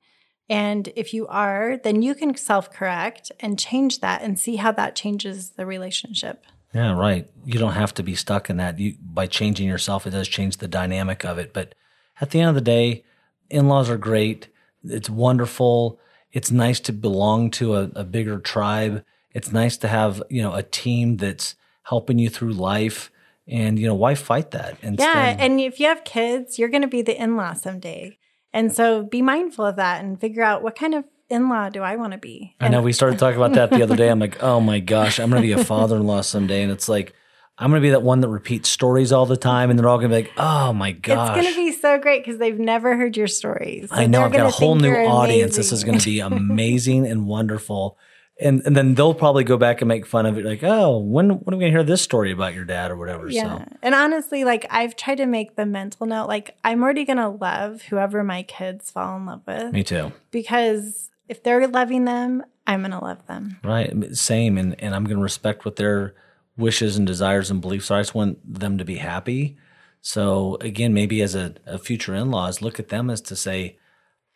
And 0.49 0.89
if 0.95 1.13
you 1.13 1.27
are, 1.27 1.77
then 1.77 2.01
you 2.01 2.13
can 2.13 2.35
self 2.35 2.71
correct 2.71 3.31
and 3.39 3.57
change 3.57 3.99
that 4.01 4.21
and 4.21 4.39
see 4.39 4.57
how 4.57 4.71
that 4.73 4.95
changes 4.95 5.51
the 5.51 5.65
relationship. 5.65 6.45
Yeah, 6.73 6.91
right. 6.91 7.29
You 7.45 7.57
don't 7.57 7.73
have 7.73 7.93
to 7.95 8.03
be 8.03 8.15
stuck 8.15 8.49
in 8.49 8.57
that. 8.57 8.77
You, 8.77 8.95
by 9.01 9.27
changing 9.27 9.67
yourself, 9.67 10.05
it 10.05 10.11
does 10.11 10.27
change 10.27 10.57
the 10.57 10.67
dynamic 10.67 11.23
of 11.23 11.37
it. 11.37 11.53
But 11.53 11.73
at 12.19 12.31
the 12.31 12.41
end 12.41 12.49
of 12.49 12.55
the 12.55 12.61
day, 12.61 13.05
in 13.49 13.67
laws 13.67 13.89
are 13.89 13.97
great. 13.97 14.49
It's 14.83 15.09
wonderful. 15.09 15.99
It's 16.31 16.51
nice 16.51 16.79
to 16.81 16.93
belong 16.93 17.49
to 17.51 17.75
a, 17.75 17.83
a 17.95 18.03
bigger 18.03 18.39
tribe. 18.39 19.03
It's 19.33 19.51
nice 19.51 19.77
to 19.77 19.87
have, 19.87 20.21
you 20.29 20.41
know, 20.41 20.53
a 20.53 20.63
team 20.63 21.17
that's 21.17 21.55
helping 21.83 22.19
you 22.19 22.29
through 22.29 22.53
life. 22.53 23.09
And, 23.47 23.79
you 23.79 23.87
know, 23.87 23.95
why 23.95 24.15
fight 24.15 24.51
that? 24.51 24.77
Instead, 24.81 25.07
Yeah. 25.07 25.35
And 25.39 25.61
if 25.61 25.79
you 25.79 25.87
have 25.87 26.03
kids, 26.03 26.59
you're 26.59 26.69
going 26.69 26.81
to 26.81 26.87
be 26.87 27.01
the 27.01 27.19
in 27.21 27.37
law 27.37 27.53
someday. 27.53 28.17
And 28.55 28.73
so 28.73 29.03
be 29.03 29.21
mindful 29.21 29.65
of 29.65 29.75
that 29.75 30.03
and 30.03 30.19
figure 30.19 30.41
out 30.41 30.63
what 30.63 30.77
kind 30.77 30.95
of 30.95 31.03
in 31.29 31.49
law 31.49 31.67
do 31.69 31.81
I 31.81 31.97
want 31.97 32.13
to 32.13 32.17
be? 32.17 32.55
I 32.61 32.69
know 32.69 32.81
we 32.81 32.93
started 32.93 33.19
talking 33.19 33.35
about 33.35 33.53
that 33.53 33.69
the 33.69 33.83
other 33.83 33.97
day. 33.97 34.09
I'm 34.09 34.19
like, 34.19 34.41
oh 34.41 34.61
my 34.61 34.79
gosh, 34.79 35.19
I'm 35.19 35.29
going 35.29 35.41
to 35.41 35.45
be 35.45 35.51
a 35.51 35.63
father 35.65 35.97
in 35.97 36.07
law 36.07 36.21
someday. 36.21 36.63
And 36.63 36.71
it's 36.71 36.87
like, 36.87 37.13
I'm 37.57 37.69
going 37.69 37.81
to 37.81 37.85
be 37.85 37.91
that 37.91 38.01
one 38.01 38.21
that 38.21 38.29
repeats 38.29 38.69
stories 38.69 39.11
all 39.11 39.25
the 39.25 39.35
time. 39.35 39.69
And 39.69 39.77
they're 39.77 39.89
all 39.89 39.97
going 39.97 40.09
to 40.09 40.15
be 40.15 40.23
like, 40.23 40.31
oh 40.37 40.71
my 40.71 40.93
gosh. 40.93 41.37
It's 41.37 41.41
going 41.43 41.53
to 41.53 41.59
be 41.59 41.71
so 41.73 41.97
great 41.99 42.23
because 42.23 42.39
they've 42.39 42.57
never 42.57 42.95
heard 42.95 43.17
your 43.17 43.27
stories. 43.27 43.89
I 43.91 44.07
know 44.07 44.23
I've 44.23 44.31
got 44.31 44.45
a 44.45 44.51
whole 44.51 44.75
new 44.75 44.93
audience. 44.93 45.57
This 45.57 45.73
is 45.73 45.83
going 45.83 45.99
to 45.99 46.05
be 46.05 46.19
amazing 46.21 47.05
and 47.05 47.27
wonderful. 47.27 47.97
And 48.39 48.61
and 48.65 48.75
then 48.75 48.95
they'll 48.95 49.13
probably 49.13 49.45
go 49.45 49.55
back 49.57 49.79
and 49.81 49.87
make 49.87 50.05
fun 50.05 50.25
of 50.25 50.37
it, 50.37 50.43
like, 50.43 50.61
oh, 50.63 50.97
when 50.99 51.29
when 51.29 51.53
are 51.53 51.57
we 51.57 51.63
to 51.65 51.69
hear 51.71 51.83
this 51.83 52.01
story 52.01 52.31
about 52.31 52.53
your 52.53 52.65
dad 52.65 52.91
or 52.91 52.97
whatever? 52.97 53.29
Yeah. 53.29 53.59
So 53.59 53.65
And 53.81 53.95
honestly, 53.95 54.43
like 54.43 54.65
I've 54.69 54.95
tried 54.97 55.15
to 55.19 55.25
make 55.25 55.55
the 55.55 55.65
mental 55.65 56.05
note, 56.05 56.27
like 56.27 56.57
I'm 56.63 56.83
already 56.83 57.05
going 57.05 57.17
to 57.17 57.29
love 57.29 57.83
whoever 57.83 58.23
my 58.25 58.43
kids 58.43 58.91
fall 58.91 59.15
in 59.17 59.25
love 59.25 59.41
with 59.47 59.71
me 59.71 59.83
too. 59.83 60.11
because 60.31 61.09
if 61.29 61.43
they're 61.43 61.65
loving 61.67 62.03
them, 62.05 62.43
I'm 62.67 62.81
going 62.81 62.91
to 62.91 62.99
love 62.99 63.25
them. 63.27 63.57
Right. 63.63 63.93
Same. 64.15 64.57
And 64.57 64.75
and 64.81 64.93
I'm 64.93 65.05
going 65.05 65.17
to 65.17 65.23
respect 65.23 65.63
what 65.63 65.77
their 65.77 66.13
wishes 66.57 66.97
and 66.97 67.07
desires 67.07 67.49
and 67.49 67.61
beliefs 67.61 67.89
are. 67.89 67.99
I 67.99 68.01
just 68.01 68.15
want 68.15 68.37
them 68.59 68.77
to 68.77 68.85
be 68.85 68.97
happy. 68.97 69.57
So 70.01 70.57
again, 70.61 70.93
maybe 70.93 71.21
as 71.21 71.35
a, 71.35 71.55
a 71.65 71.77
future 71.77 72.13
in-laws, 72.13 72.61
look 72.61 72.79
at 72.79 72.89
them 72.89 73.09
as 73.09 73.21
to 73.21 73.35
say, 73.35 73.77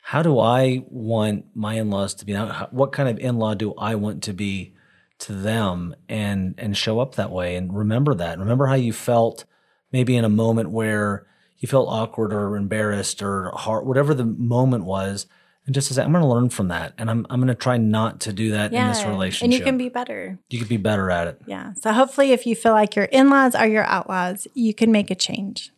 how 0.10 0.24
do 0.24 0.40
I 0.40 0.84
want 0.90 1.46
my 1.54 1.76
in-laws 1.76 2.16
to 2.16 2.26
be? 2.26 2.34
What 2.34 2.92
kind 2.92 3.08
of 3.08 3.20
in-law 3.20 3.54
do 3.54 3.76
I 3.78 3.94
want 3.94 4.24
to 4.24 4.34
be 4.34 4.74
to 5.20 5.34
them 5.34 5.96
and 6.08 6.56
and 6.58 6.76
show 6.76 7.00
up 7.00 7.14
that 7.16 7.30
way 7.30 7.56
and 7.56 7.78
remember 7.78 8.16
that. 8.16 8.40
Remember 8.40 8.66
how 8.66 8.74
you 8.74 8.92
felt 8.92 9.46
maybe 9.92 10.16
in 10.16 10.26
a 10.26 10.30
moment 10.30 10.72
where 10.72 11.28
you 11.60 11.68
felt 11.68 11.90
awkward 11.90 12.34
or 12.34 12.56
embarrassed 12.56 13.22
or 13.22 13.52
hard, 13.54 13.86
whatever 13.86 14.16
the 14.16 14.26
moment 14.26 14.86
was. 14.86 15.28
And 15.68 15.76
just 15.76 15.90
to 15.90 15.94
say, 15.94 16.02
I'm 16.02 16.12
going 16.12 16.24
to 16.24 16.28
learn 16.28 16.50
from 16.50 16.70
that, 16.70 16.94
and 16.98 17.12
I'm 17.12 17.28
I'm 17.30 17.40
going 17.40 17.50
to 17.50 17.54
try 17.54 17.78
not 17.78 18.22
to 18.22 18.34
do 18.34 18.50
that 18.52 18.74
in 18.74 18.88
this 18.88 19.06
relationship. 19.06 19.44
And 19.44 19.54
you 19.54 19.64
can 19.64 19.78
be 19.78 19.90
better. 19.90 20.40
you 20.50 20.58
can 20.58 20.68
be 20.68 20.78
better 20.78 21.12
at 21.12 21.28
it. 21.28 21.42
Yeah. 21.46 21.74
So 21.74 21.94
hopefully, 21.94 22.32
if 22.32 22.48
you 22.48 22.56
feel 22.56 22.72
like 22.72 22.96
your 22.96 23.06
in 23.06 23.30
laws 23.30 23.54
are 23.54 23.68
your 23.68 23.84
outlaws, 23.84 24.48
you 24.56 24.74
can 24.74 24.92
make 24.92 25.12
a 25.12 25.16
change. 25.16 25.72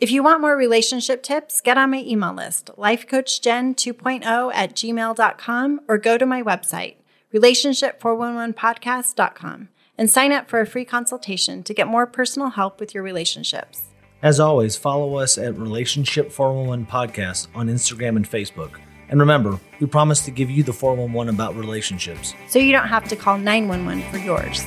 If 0.00 0.12
you 0.12 0.22
want 0.22 0.40
more 0.40 0.56
relationship 0.56 1.24
tips, 1.24 1.60
get 1.60 1.76
on 1.76 1.90
my 1.90 2.04
email 2.06 2.32
list, 2.32 2.70
lifecoachgen2.0 2.78 4.54
at 4.54 4.76
gmail.com, 4.76 5.80
or 5.88 5.98
go 5.98 6.16
to 6.16 6.24
my 6.24 6.40
website, 6.40 6.94
relationship411podcast.com, 7.34 9.68
and 9.98 10.08
sign 10.08 10.30
up 10.30 10.48
for 10.48 10.60
a 10.60 10.66
free 10.66 10.84
consultation 10.84 11.64
to 11.64 11.74
get 11.74 11.88
more 11.88 12.06
personal 12.06 12.50
help 12.50 12.78
with 12.78 12.94
your 12.94 13.02
relationships. 13.02 13.86
As 14.22 14.38
always, 14.38 14.76
follow 14.76 15.16
us 15.16 15.36
at 15.36 15.58
Relationship 15.58 16.30
411 16.30 16.86
Podcast 16.86 17.48
on 17.52 17.66
Instagram 17.66 18.14
and 18.14 18.30
Facebook. 18.30 18.78
And 19.08 19.18
remember, 19.18 19.58
we 19.80 19.88
promise 19.88 20.24
to 20.26 20.30
give 20.30 20.48
you 20.48 20.62
the 20.62 20.72
411 20.72 21.34
about 21.34 21.56
relationships. 21.56 22.34
So 22.48 22.60
you 22.60 22.70
don't 22.70 22.86
have 22.86 23.08
to 23.08 23.16
call 23.16 23.36
911 23.36 24.08
for 24.12 24.18
yours. 24.18 24.64